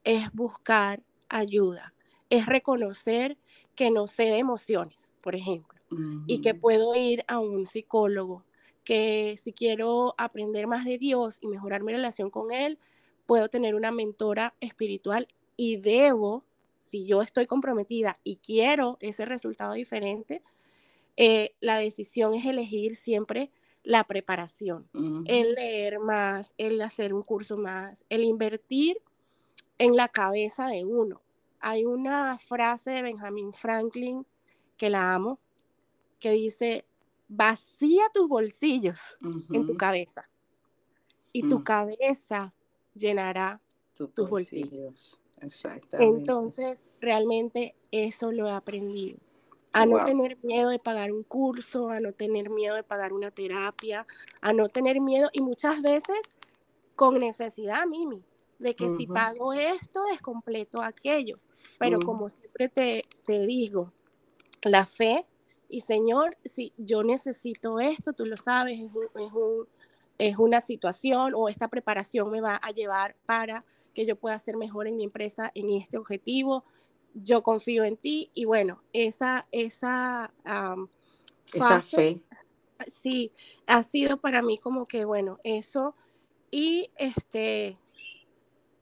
es 0.04 0.30
buscar 0.32 1.02
ayuda, 1.34 1.94
es 2.30 2.46
reconocer 2.46 3.36
que 3.74 3.90
no 3.90 4.06
sé 4.06 4.24
de 4.24 4.38
emociones, 4.38 5.12
por 5.20 5.34
ejemplo, 5.34 5.78
y 6.26 6.40
que 6.40 6.54
puedo 6.54 6.94
ir 6.94 7.24
a 7.28 7.38
un 7.38 7.66
psicólogo, 7.66 8.44
que 8.84 9.36
si 9.40 9.52
quiero 9.52 10.14
aprender 10.18 10.66
más 10.66 10.84
de 10.84 10.98
Dios 10.98 11.38
y 11.40 11.46
mejorar 11.46 11.82
mi 11.82 11.92
relación 11.92 12.30
con 12.30 12.52
Él, 12.52 12.78
puedo 13.26 13.48
tener 13.48 13.74
una 13.74 13.90
mentora 13.90 14.54
espiritual 14.60 15.28
y 15.56 15.76
debo, 15.76 16.44
si 16.80 17.06
yo 17.06 17.22
estoy 17.22 17.46
comprometida 17.46 18.18
y 18.24 18.36
quiero 18.36 18.96
ese 19.00 19.24
resultado 19.24 19.74
diferente, 19.74 20.42
eh, 21.16 21.54
la 21.60 21.78
decisión 21.78 22.34
es 22.34 22.44
elegir 22.44 22.96
siempre 22.96 23.50
la 23.82 24.04
preparación, 24.04 24.88
el 25.26 25.54
leer 25.54 25.98
más, 26.00 26.54
el 26.58 26.80
hacer 26.80 27.12
un 27.12 27.22
curso 27.22 27.56
más, 27.56 28.04
el 28.08 28.24
invertir 28.24 28.96
en 29.78 29.94
la 29.94 30.08
cabeza 30.08 30.68
de 30.68 30.84
uno. 30.84 31.23
Hay 31.66 31.86
una 31.86 32.36
frase 32.36 32.90
de 32.90 33.02
Benjamin 33.02 33.52
Franklin 33.52 34.26
que 34.76 34.90
la 34.90 35.14
amo, 35.14 35.38
que 36.20 36.32
dice, 36.32 36.84
vacía 37.28 38.04
tus 38.12 38.28
bolsillos 38.28 38.98
en 39.50 39.64
tu 39.64 39.74
cabeza 39.74 40.28
y 41.32 41.48
tu 41.48 41.60
mm. 41.60 41.62
cabeza 41.62 42.54
llenará 42.94 43.62
tus 43.94 44.28
bolsillos. 44.28 45.18
Exactamente. 45.40 46.20
Entonces, 46.20 46.86
realmente 47.00 47.74
eso 47.90 48.30
lo 48.30 48.46
he 48.48 48.52
aprendido 48.52 49.18
a 49.72 49.86
no 49.86 50.04
tener 50.04 50.38
miedo 50.42 50.68
de 50.68 50.78
pagar 50.78 51.12
un 51.12 51.24
curso, 51.24 51.88
a 51.88 51.98
no 51.98 52.12
tener 52.12 52.50
miedo 52.50 52.76
de 52.76 52.84
pagar 52.84 53.12
una 53.12 53.30
terapia, 53.30 54.06
a 54.42 54.52
no 54.52 54.68
tener 54.68 55.00
miedo 55.00 55.30
y 55.32 55.40
muchas 55.40 55.80
veces 55.80 56.20
con 56.94 57.18
necesidad, 57.18 57.86
Mimi, 57.86 58.22
de 58.58 58.76
que 58.76 58.94
si 58.96 59.06
pago 59.06 59.52
esto 59.52 60.04
es 60.12 60.20
completo 60.20 60.80
aquello. 60.80 61.38
Pero 61.78 61.98
como 62.00 62.28
siempre 62.28 62.68
te, 62.68 63.04
te 63.26 63.46
digo, 63.46 63.92
la 64.62 64.86
fe 64.86 65.26
y 65.68 65.80
Señor, 65.80 66.36
si 66.44 66.72
yo 66.76 67.02
necesito 67.02 67.80
esto, 67.80 68.12
tú 68.12 68.26
lo 68.26 68.36
sabes, 68.36 68.78
es, 68.80 68.86
es, 68.86 69.32
un, 69.32 69.68
es 70.18 70.38
una 70.38 70.60
situación 70.60 71.32
o 71.34 71.48
esta 71.48 71.68
preparación 71.68 72.30
me 72.30 72.40
va 72.40 72.56
a 72.56 72.70
llevar 72.70 73.16
para 73.26 73.64
que 73.92 74.06
yo 74.06 74.16
pueda 74.16 74.38
ser 74.38 74.56
mejor 74.56 74.86
en 74.86 74.96
mi 74.96 75.04
empresa 75.04 75.50
en 75.54 75.70
este 75.70 75.98
objetivo 75.98 76.64
yo 77.14 77.42
confío 77.42 77.84
en 77.84 77.96
ti 77.96 78.30
y 78.34 78.44
bueno, 78.44 78.82
esa, 78.92 79.46
esa, 79.52 80.32
esa 81.52 81.80
fe. 81.82 82.20
Sí, 82.88 83.32
ha 83.66 83.82
sido 83.84 84.20
para 84.20 84.42
mí 84.42 84.58
como 84.58 84.86
que 84.86 85.04
bueno, 85.04 85.38
eso 85.44 85.94
y 86.50 86.90
este, 86.96 87.78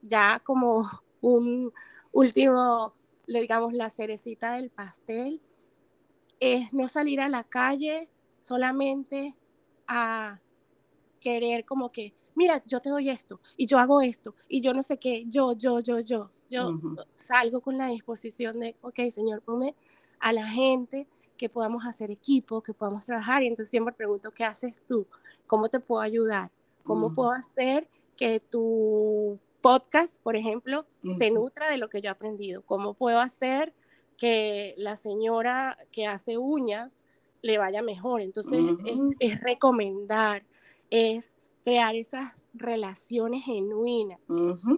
ya 0.01 0.41
como 0.45 0.89
un 1.21 1.73
último, 2.13 2.95
le 3.27 3.41
digamos, 3.41 3.73
la 3.73 3.91
cerecita 3.91 4.55
del 4.55 4.71
pastel, 4.71 5.41
es 6.41 6.73
no 6.73 6.89
salir 6.89 7.21
a 7.21 7.29
la 7.29 7.45
calle 7.45 8.09
solamente 8.39 9.35
a 9.87 10.41
querer 11.21 11.65
como 11.65 11.93
que, 11.93 12.15
mira, 12.35 12.63
yo 12.67 12.81
te 12.81 12.91
doy 12.91 13.11
esto 13.11 13.41
y 13.57 13.67
yo 13.67 13.79
hago 13.79 14.01
esto 14.01 14.35
y 14.49 14.61
yo 14.61 14.75
no 14.75 14.83
sé 14.83 14.99
qué, 14.99 15.25
yo, 15.29 15.53
yo, 15.53 15.79
yo, 15.81 16.01
yo 16.01 16.31
yo 16.53 16.79
salgo 17.15 17.63
con 17.63 17.79
la 17.79 17.89
disposición 17.89 18.61
de, 18.61 18.77
ok, 18.83 19.01
Señor, 19.11 19.41
ponme 19.41 19.75
a 20.21 20.35
la 20.35 20.47
gente 20.47 21.09
que 21.39 21.49
podamos 21.49 21.87
hacer 21.87 22.11
equipo, 22.11 22.63
que 22.63 22.75
podamos 22.75 23.07
trabajar. 23.07 23.43
Y 23.43 23.47
entonces 23.47 23.71
siempre 23.71 23.95
pregunto, 23.95 24.31
¿qué 24.33 24.45
haces 24.45 24.83
tú? 24.87 25.07
¿Cómo 25.47 25.71
te 25.71 25.81
puedo 25.81 26.03
ayudar? 26.03 26.51
¿Cómo 26.85 27.15
puedo 27.15 27.31
hacer 27.31 27.89
que 28.17 28.39
tu 28.39 29.39
podcast, 29.63 30.21
por 30.23 30.37
ejemplo, 30.37 30.87
se 31.19 31.31
nutra 31.31 31.71
de 31.71 31.79
lo 31.79 31.89
que 31.89 32.03
yo 32.03 32.09
he 32.09 32.13
aprendido? 32.13 32.63
¿Cómo 32.63 32.95
puedo 32.95 33.21
hacer 33.21 33.73
que 34.19 34.75
la 34.77 34.97
señora 34.97 35.79
que 35.91 36.07
hace 36.07 36.37
uñas 36.37 37.05
le 37.41 37.57
vaya 37.57 37.81
mejor? 37.81 38.21
Entonces, 38.21 38.61
es, 38.85 38.99
es, 39.21 39.41
recomendar, 39.41 40.45
es 40.91 41.35
crear 41.65 41.95
esas 41.95 42.33
relaciones 42.53 43.45
genuinas, 43.45 44.21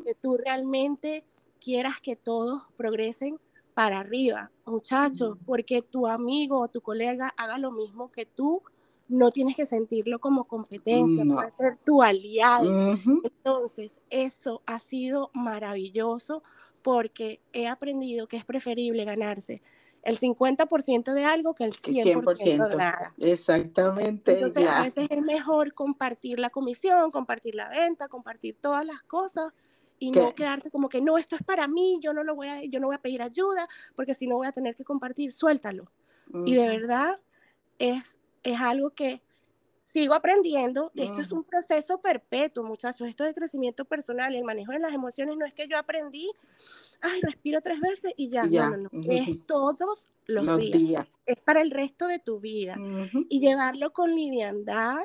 que 0.04 0.14
tú 0.14 0.36
realmente 0.36 1.24
quieras 1.60 2.00
que 2.00 2.14
todos 2.14 2.62
progresen 2.76 3.40
para 3.72 4.00
arriba, 4.00 4.52
muchachos, 4.66 5.36
porque 5.44 5.82
tu 5.82 6.06
amigo 6.06 6.60
o 6.60 6.68
tu 6.68 6.80
colega 6.80 7.34
haga 7.36 7.58
lo 7.58 7.72
mismo 7.72 8.10
que 8.10 8.24
tú, 8.24 8.62
no 9.08 9.30
tienes 9.30 9.56
que 9.56 9.66
sentirlo 9.66 10.18
como 10.18 10.44
competencia, 10.44 11.24
puede 11.24 11.52
ser 11.52 11.78
tu 11.84 12.02
aliado. 12.02 12.98
Entonces, 13.22 13.98
eso 14.10 14.62
ha 14.66 14.80
sido 14.80 15.30
maravilloso 15.34 16.42
porque 16.82 17.40
he 17.52 17.66
aprendido 17.66 18.26
que 18.28 18.36
es 18.36 18.44
preferible 18.44 19.04
ganarse 19.04 19.62
el 20.04 20.18
50% 20.18 21.14
de 21.14 21.24
algo 21.24 21.54
que 21.54 21.64
el 21.64 21.72
100%, 21.72 22.68
de 22.68 22.76
nada. 22.76 23.12
Exactamente. 23.18 24.34
Entonces, 24.34 24.66
a 24.66 24.82
veces 24.82 25.06
es 25.10 25.22
mejor 25.22 25.72
compartir 25.72 26.38
la 26.38 26.50
comisión, 26.50 27.10
compartir 27.10 27.54
la 27.54 27.68
venta, 27.68 28.08
compartir 28.08 28.56
todas 28.60 28.84
las 28.84 29.02
cosas 29.02 29.52
y 29.98 30.10
no 30.10 30.34
quedarte 30.34 30.70
como 30.70 30.88
que 30.88 31.00
no, 31.00 31.16
esto 31.16 31.36
es 31.36 31.42
para 31.42 31.66
mí, 31.66 31.98
yo 32.02 32.12
no 32.12 32.22
lo 32.22 32.34
voy 32.34 32.48
a, 32.48 32.62
yo 32.64 32.80
no 32.80 32.88
voy 32.88 32.96
a 32.96 33.00
pedir 33.00 33.22
ayuda, 33.22 33.66
porque 33.94 34.14
si 34.14 34.26
no 34.26 34.36
voy 34.36 34.46
a 34.46 34.52
tener 34.52 34.74
que 34.74 34.84
compartir, 34.84 35.32
suéltalo. 35.32 35.90
Y 36.44 36.54
de 36.54 36.66
verdad 36.68 37.20
es, 37.78 38.18
es 38.44 38.60
algo 38.60 38.90
que 38.90 39.22
sigo 39.78 40.14
aprendiendo. 40.14 40.90
Esto 40.94 41.20
es 41.20 41.32
un 41.32 41.44
proceso 41.44 41.98
perpetuo, 41.98 42.64
muchachos. 42.64 43.08
Esto 43.08 43.24
de 43.24 43.32
crecimiento 43.32 43.84
personal 43.84 44.34
y 44.34 44.38
el 44.38 44.44
manejo 44.44 44.72
de 44.72 44.80
las 44.80 44.92
emociones 44.92 45.36
no 45.36 45.46
es 45.46 45.54
que 45.54 45.68
yo 45.68 45.78
aprendí, 45.78 46.30
ay, 47.00 47.20
respiro 47.22 47.60
tres 47.60 47.80
veces 47.80 48.12
y 48.16 48.28
ya. 48.28 48.44
No, 48.44 48.70
no, 48.70 48.88
no. 48.90 49.00
Es 49.08 49.46
todos 49.46 50.08
los, 50.26 50.58
días. 50.58 51.06
Es 51.26 51.36
para 51.36 51.60
el 51.60 51.70
resto 51.70 52.06
de 52.06 52.18
tu 52.18 52.40
vida. 52.40 52.76
Y 53.28 53.40
llevarlo 53.40 53.92
con 53.92 54.14
liviandad 54.14 54.98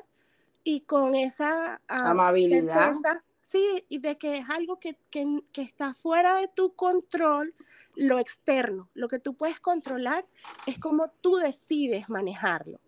y 0.64 0.82
con 0.82 1.16
esa 1.16 1.82
ah, 1.88 2.10
amabilidad. 2.10 2.96
sí, 3.42 3.86
y 3.90 4.00
de 4.00 4.18
que 4.18 4.38
es 4.38 4.50
algo 4.50 4.80
que, 4.80 4.98
que, 5.10 5.42
que 5.52 5.62
está 5.62 5.94
fuera 5.94 6.36
de 6.36 6.48
tu 6.48 6.74
control 6.74 7.54
lo 8.00 8.18
externo, 8.18 8.90
lo 8.94 9.10
que 9.10 9.20
tú 9.20 9.36
puedes 9.36 9.60
controlar 9.60 10.26
es 10.66 10.80
como 10.80 11.12
tú 11.20 11.36
decides 11.36 12.08
manejarlo. 12.08 12.80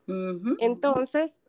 Entonces, 0.60 1.42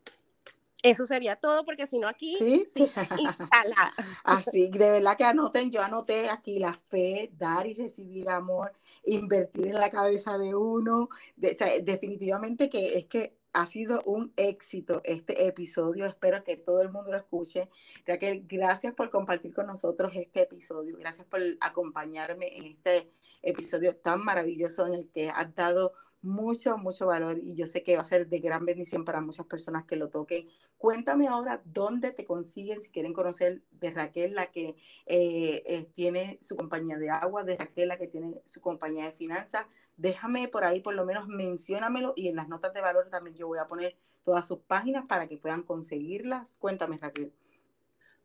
eso 0.83 1.07
sería 1.07 1.37
todo, 1.37 1.65
porque 1.65 1.87
si 1.87 1.99
no 1.99 2.09
aquí 2.09 2.35
sí, 2.37 2.67
sí. 2.75 2.91
Así, 4.25 4.69
de 4.69 4.91
verdad 4.91 5.17
que 5.17 5.23
anoten, 5.23 5.71
yo 5.71 5.81
anoté 5.81 6.29
aquí 6.29 6.59
la 6.59 6.75
fe, 6.75 7.31
dar 7.39 7.69
y 7.69 7.75
recibir 7.75 8.29
amor, 8.29 8.73
invertir 9.05 9.69
en 9.69 9.75
la 9.75 9.91
cabeza 9.91 10.37
de 10.39 10.57
uno. 10.57 11.09
definitivamente 11.37 12.69
que 12.69 12.99
es 12.99 13.07
que 13.07 13.37
ha 13.53 13.67
sido 13.67 14.03
un 14.07 14.33
éxito 14.37 15.03
este 15.05 15.47
episodio. 15.47 16.07
Espero 16.07 16.43
que 16.43 16.57
todo 16.57 16.83
el 16.83 16.91
mundo 16.91 17.11
lo 17.11 17.17
escuche. 17.17 17.69
Raquel, 18.07 18.45
gracias 18.49 18.95
por 18.95 19.11
compartir 19.11 19.55
con 19.55 19.67
nosotros 19.67 20.13
este 20.15 20.43
episodio. 20.43 20.97
Gracias 20.97 21.27
por 21.27 21.41
acompañarme 21.61 22.57
en 22.57 22.65
este 22.65 23.09
episodio 23.43 23.97
tan 23.97 24.25
maravilloso 24.25 24.87
en 24.87 24.95
el 24.95 25.09
que 25.11 25.31
has 25.31 25.55
dado 25.55 25.93
mucho, 26.23 26.79
mucho 26.79 27.07
valor 27.07 27.39
y 27.43 27.57
yo 27.57 27.67
sé 27.67 27.83
que 27.83 27.97
va 27.97 28.03
a 28.03 28.05
ser 28.05 28.29
de 28.29 28.39
gran 28.39 28.65
bendición 28.65 29.05
para 29.05 29.21
muchas 29.21 29.45
personas 29.47 29.85
que 29.85 29.97
lo 29.97 30.09
toquen. 30.09 30.49
Cuéntame 30.79 31.27
ahora 31.27 31.61
dónde 31.65 32.13
te 32.13 32.25
consiguen 32.25 32.81
si 32.81 32.91
quieren 32.91 33.13
conocer 33.13 33.63
de 33.73 33.91
Raquel, 33.91 34.35
la 34.35 34.51
que 34.51 34.77
eh, 35.07 35.63
eh, 35.67 35.91
tiene 35.95 36.39
su 36.41 36.57
compañía 36.57 36.97
de 36.97 37.11
agua, 37.11 37.43
de 37.43 37.57
Raquel, 37.57 37.89
la 37.89 37.99
que 37.99 38.07
tiene 38.07 38.41
su 38.45 38.61
compañía 38.61 39.07
de 39.07 39.13
finanzas. 39.13 39.67
Déjame 39.97 40.49
por 40.49 40.65
ahí, 40.65 40.81
por 40.81 40.95
lo 40.95 41.05
menos 41.05 41.27
menciónamelo 41.27 42.15
y 42.17 42.29
en 42.29 42.37
las 42.37 42.49
notas 42.49 42.73
de 42.73 42.81
valor 42.81 43.09
también 43.11 43.37
yo 43.37 43.49
voy 43.49 43.59
a 43.59 43.67
poner 43.67 43.97
todas 44.23 44.47
sus 44.47 44.61
páginas 44.61 45.07
para 45.07 45.27
que 45.27 45.37
puedan 45.37 45.63
conseguirlas. 45.63 46.57
Cuéntame, 46.57 46.99
Raquel. 46.99 47.33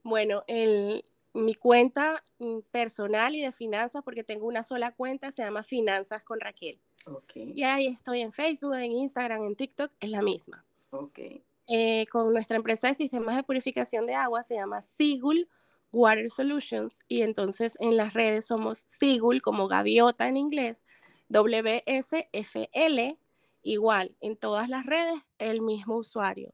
Bueno, 0.04 0.44
el, 0.48 1.04
mi 1.38 1.56
cuenta 1.56 2.24
personal 2.72 3.36
y 3.36 3.42
de 3.42 3.52
finanzas, 3.52 4.02
porque 4.04 4.24
tengo 4.24 4.48
una 4.48 4.64
sola 4.64 4.92
cuenta, 4.92 5.32
se 5.32 5.44
llama 5.44 5.64
Finanzas 5.64 6.24
con 6.24 6.40
Raquel. 6.40 6.80
Y 7.34 7.64
ahí 7.64 7.88
estoy 7.88 8.22
en 8.22 8.32
Facebook, 8.32 8.76
en 8.76 8.92
Instagram, 8.92 9.44
en 9.44 9.56
TikTok, 9.56 9.92
es 10.00 10.10
la 10.10 10.22
misma. 10.22 10.66
Eh, 11.68 12.06
con 12.08 12.34
nuestra 12.34 12.58
empresa 12.58 12.88
de 12.88 12.96
sistemas 12.96 13.36
de 13.36 13.44
purificación 13.44 14.06
de 14.06 14.14
agua, 14.14 14.44
se 14.44 14.56
llama 14.56 14.82
Sigul 14.82 15.48
Water 15.92 16.30
Solutions, 16.30 17.00
y 17.08 17.22
entonces 17.22 17.78
en 17.80 17.98
las 17.98 18.14
redes 18.14 18.46
somos 18.46 18.80
Sigul, 18.86 19.42
como 19.42 19.68
gaviota 19.68 20.28
en 20.28 20.38
inglés, 20.38 20.86
WSFL, 21.30 23.18
igual, 23.64 24.16
en 24.22 24.38
todas 24.38 24.70
las 24.70 24.86
redes, 24.86 25.22
el 25.40 25.62
mismo 25.62 25.98
usuario. 25.98 26.54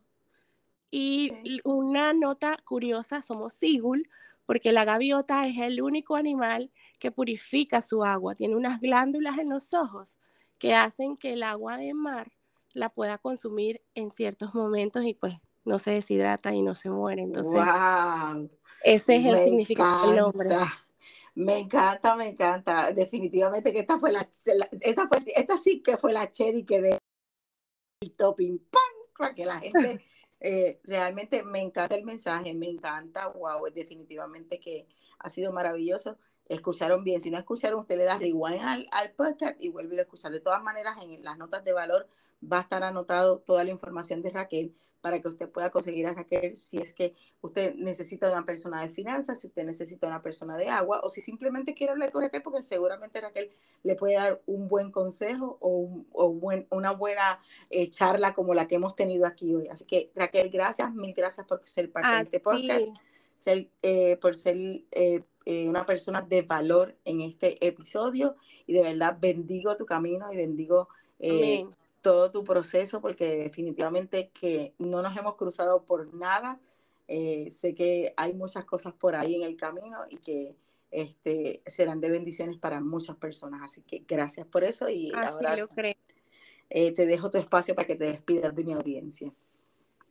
Y 0.91 1.31
una 1.63 2.13
nota 2.13 2.55
curiosa, 2.63 3.23
somos 3.23 3.53
Sigul, 3.53 4.07
porque 4.53 4.71
la 4.71 4.85
gaviota 4.85 5.47
es 5.47 5.57
el 5.57 5.81
único 5.81 6.15
animal 6.15 6.71
que 6.99 7.09
purifica 7.09 7.81
su 7.81 8.03
agua, 8.03 8.35
tiene 8.35 8.55
unas 8.55 8.79
glándulas 8.79 9.39
en 9.39 9.49
los 9.49 9.73
ojos 9.73 10.19
que 10.59 10.75
hacen 10.75 11.17
que 11.17 11.33
el 11.33 11.41
agua 11.41 11.77
de 11.77 11.91
mar 11.95 12.31
la 12.73 12.89
pueda 12.89 13.17
consumir 13.17 13.81
en 13.95 14.11
ciertos 14.11 14.53
momentos 14.53 15.05
y 15.05 15.15
pues 15.15 15.33
no 15.65 15.79
se 15.79 15.89
deshidrata 15.89 16.53
y 16.53 16.61
no 16.61 16.75
se 16.75 16.91
muere. 16.91 17.23
Entonces, 17.23 17.63
ese 18.83 19.15
es 19.15 19.25
el 19.25 19.37
significado 19.37 20.11
del 20.11 20.19
nombre. 20.19 20.49
Me 21.33 21.57
encanta, 21.57 22.15
me 22.15 22.27
encanta. 22.27 22.91
Definitivamente 22.91 23.73
que 23.73 23.79
esta 23.79 23.97
fue 23.97 24.11
la, 24.11 24.29
esta, 24.81 25.07
fue, 25.07 25.17
esta 25.35 25.57
sí 25.57 25.81
que 25.81 25.97
fue 25.97 26.13
la 26.13 26.29
cherry 26.29 26.63
que 26.63 26.79
de 26.79 26.99
el 28.01 28.11
topping, 28.11 28.59
¡pam! 28.69 28.81
Para 29.17 29.33
que 29.33 29.45
la 29.47 29.59
gente 29.59 30.05
eh, 30.43 30.81
realmente 30.83 31.41
me 31.41 31.61
encanta 31.61 31.95
el 31.95 32.03
mensaje, 32.03 32.53
me 32.53 32.67
encanta, 32.67 33.27
wow, 33.29 33.63
definitivamente 33.73 34.59
que 34.59 34.87
ha 35.19 35.29
sido 35.29 35.53
maravilloso. 35.53 36.17
Escucharon 36.49 37.05
bien, 37.05 37.21
si 37.21 37.31
no 37.31 37.37
escucharon, 37.37 37.79
usted 37.79 37.97
le 37.97 38.03
da 38.03 38.17
rewind 38.17 38.61
al, 38.61 38.87
al 38.91 39.13
podcast 39.13 39.55
y 39.63 39.69
vuelve 39.69 39.97
a 39.97 40.01
escuchar. 40.01 40.33
De 40.33 40.41
todas 40.41 40.61
maneras, 40.61 40.97
en 41.01 41.23
las 41.23 41.37
notas 41.37 41.63
de 41.63 41.71
valor 41.71 42.09
va 42.43 42.59
a 42.59 42.61
estar 42.61 42.83
anotado 42.83 43.39
toda 43.39 43.63
la 43.63 43.71
información 43.71 44.21
de 44.21 44.31
Raquel 44.31 44.75
para 45.03 45.21
que 45.21 45.27
usted 45.27 45.49
pueda 45.49 45.69
conseguir 45.69 46.07
a 46.07 46.13
Raquel 46.13 46.55
si 46.55 46.77
es 46.77 46.93
que 46.93 47.13
usted 47.41 47.75
necesita 47.75 48.31
una 48.31 48.45
persona 48.45 48.81
de 48.81 48.87
finanzas, 48.87 49.41
si 49.41 49.47
usted 49.47 49.65
necesita 49.65 50.07
una 50.07 50.21
persona 50.21 50.55
de 50.55 50.69
agua 50.69 51.01
o 51.03 51.09
si 51.09 51.21
simplemente 51.21 51.73
quiere 51.73 51.91
hablar 51.91 52.09
con 52.13 52.23
Raquel 52.23 52.41
porque 52.41 52.61
seguramente 52.61 53.19
Raquel 53.19 53.51
le 53.83 53.95
puede 53.95 54.13
dar 54.13 54.41
un 54.45 54.69
buen 54.69 54.91
consejo 54.91 55.57
o, 55.59 56.05
una 56.69 56.91
buena 56.91 57.37
eh, 57.69 57.89
charla 57.89 58.33
como 58.33 58.53
la 58.53 58.65
que 58.65 58.75
hemos 58.75 58.95
tenido 58.95 59.25
aquí 59.25 59.53
hoy. 59.53 59.67
Así 59.67 59.83
que 59.83 60.09
Raquel, 60.15 60.49
gracias, 60.49 60.93
mil 60.93 61.13
gracias 61.13 61.45
por 61.45 61.67
ser 61.67 61.91
parte 61.91 62.15
de 62.15 62.21
este 62.21 62.39
podcast, 62.39 62.87
eh, 63.81 64.17
por 64.21 64.37
ser 64.37 64.55
eh, 64.91 65.21
una 65.67 65.85
persona 65.85 66.21
de 66.21 66.43
valor 66.43 66.95
en 67.03 67.19
este 67.19 67.67
episodio 67.67 68.37
y 68.65 68.71
de 68.71 68.83
verdad 68.83 69.17
bendigo 69.19 69.75
tu 69.75 69.85
camino 69.85 70.31
y 70.31 70.37
bendigo 70.37 70.87
todo 72.03 72.29
tu 72.29 72.43
proceso, 72.43 73.01
porque 73.01 73.37
definitivamente 73.37 74.29
que 74.29 74.75
no 74.77 75.01
nos 75.01 75.17
hemos 75.17 75.35
cruzado 75.35 75.85
por 75.85 76.13
nada. 76.13 76.59
Eh, 77.07 77.49
sé 77.49 77.73
que 77.73 78.13
hay 78.15 78.33
muchas 78.33 78.65
cosas 78.65 78.93
por 78.93 79.15
ahí 79.15 79.35
en 79.35 79.43
el 79.43 79.55
camino 79.55 79.99
y 80.09 80.17
que 80.17 80.55
este, 80.91 81.63
serán 81.65 82.01
de 82.01 82.11
bendiciones 82.11 82.57
para 82.59 82.81
muchas 82.81 83.15
personas. 83.15 83.61
Así 83.63 83.81
que 83.81 84.03
gracias 84.05 84.45
por 84.45 84.63
eso 84.63 84.89
y 84.89 85.11
ahora 85.15 85.55
eh, 86.69 86.91
te 86.91 87.05
dejo 87.05 87.29
tu 87.29 87.37
espacio 87.37 87.73
para 87.73 87.87
que 87.87 87.95
te 87.95 88.05
despidas 88.05 88.53
de 88.53 88.63
mi 88.63 88.73
audiencia. 88.73 89.31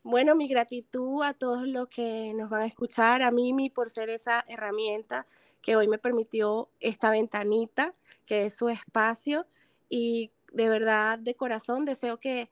Bueno, 0.02 0.34
mi 0.34 0.48
gratitud 0.48 1.22
a 1.22 1.34
todos 1.34 1.68
los 1.68 1.88
que 1.88 2.32
nos 2.36 2.50
van 2.50 2.62
a 2.62 2.66
escuchar, 2.66 3.22
a 3.22 3.30
Mimi 3.30 3.68
por 3.70 3.90
ser 3.90 4.10
esa 4.10 4.44
herramienta 4.48 5.26
que 5.60 5.76
hoy 5.76 5.88
me 5.88 5.98
permitió 5.98 6.70
esta 6.80 7.10
ventanita, 7.10 7.94
que 8.26 8.46
es 8.46 8.54
su 8.54 8.68
espacio, 8.68 9.46
y 9.88 10.32
de 10.52 10.68
verdad, 10.68 11.18
de 11.18 11.34
corazón, 11.34 11.84
deseo 11.84 12.18
que 12.18 12.48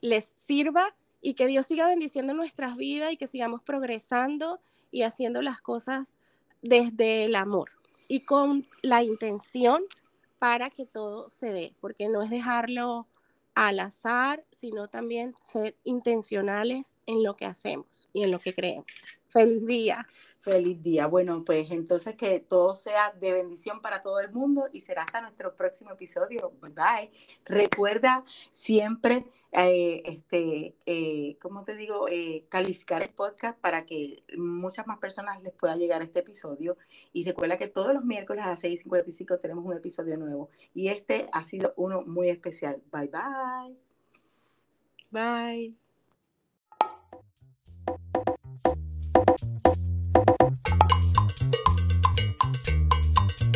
les 0.00 0.24
sirva 0.24 0.94
y 1.20 1.34
que 1.34 1.46
Dios 1.46 1.66
siga 1.66 1.88
bendiciendo 1.88 2.34
nuestras 2.34 2.76
vidas 2.76 3.12
y 3.12 3.16
que 3.16 3.26
sigamos 3.26 3.62
progresando 3.62 4.60
y 4.90 5.02
haciendo 5.02 5.42
las 5.42 5.60
cosas 5.60 6.16
desde 6.62 7.24
el 7.24 7.34
amor 7.34 7.70
y 8.06 8.20
con 8.20 8.66
la 8.82 9.02
intención 9.02 9.82
para 10.38 10.70
que 10.70 10.86
todo 10.86 11.30
se 11.30 11.52
dé, 11.52 11.74
porque 11.80 12.08
no 12.08 12.22
es 12.22 12.30
dejarlo 12.30 13.08
al 13.54 13.80
azar, 13.80 14.44
sino 14.52 14.88
también 14.88 15.34
ser 15.42 15.76
intencionales 15.82 16.96
en 17.06 17.22
lo 17.24 17.36
que 17.36 17.44
hacemos 17.44 18.08
y 18.12 18.22
en 18.22 18.30
lo 18.30 18.38
que 18.38 18.54
creemos. 18.54 18.86
Feliz 19.28 19.66
día. 19.66 20.06
Feliz 20.38 20.82
día. 20.82 21.06
Bueno, 21.06 21.44
pues 21.44 21.70
entonces 21.70 22.16
que 22.16 22.40
todo 22.40 22.74
sea 22.74 23.12
de 23.12 23.32
bendición 23.32 23.82
para 23.82 24.02
todo 24.02 24.20
el 24.20 24.32
mundo 24.32 24.68
y 24.72 24.80
será 24.80 25.02
hasta 25.02 25.20
nuestro 25.20 25.54
próximo 25.54 25.92
episodio. 25.92 26.52
Bye 26.62 26.72
bye. 26.72 27.10
Recuerda 27.44 28.24
siempre, 28.52 29.26
eh, 29.52 30.02
este, 30.06 30.74
eh, 30.86 31.36
¿cómo 31.42 31.64
te 31.64 31.74
digo? 31.74 32.08
Eh, 32.08 32.46
calificar 32.48 33.02
el 33.02 33.10
podcast 33.10 33.58
para 33.58 33.84
que 33.84 34.22
muchas 34.38 34.86
más 34.86 34.98
personas 34.98 35.42
les 35.42 35.52
pueda 35.52 35.76
llegar 35.76 36.00
a 36.00 36.04
este 36.04 36.20
episodio. 36.20 36.78
Y 37.12 37.24
recuerda 37.24 37.58
que 37.58 37.68
todos 37.68 37.92
los 37.92 38.04
miércoles 38.04 38.44
a 38.44 38.48
las 38.50 38.64
6.55 38.64 39.40
tenemos 39.40 39.64
un 39.66 39.76
episodio 39.76 40.16
nuevo. 40.16 40.48
Y 40.72 40.88
este 40.88 41.26
ha 41.32 41.44
sido 41.44 41.74
uno 41.76 42.00
muy 42.02 42.30
especial. 42.30 42.82
Bye 42.90 43.08
bye. 43.08 43.78
Bye. 45.10 45.87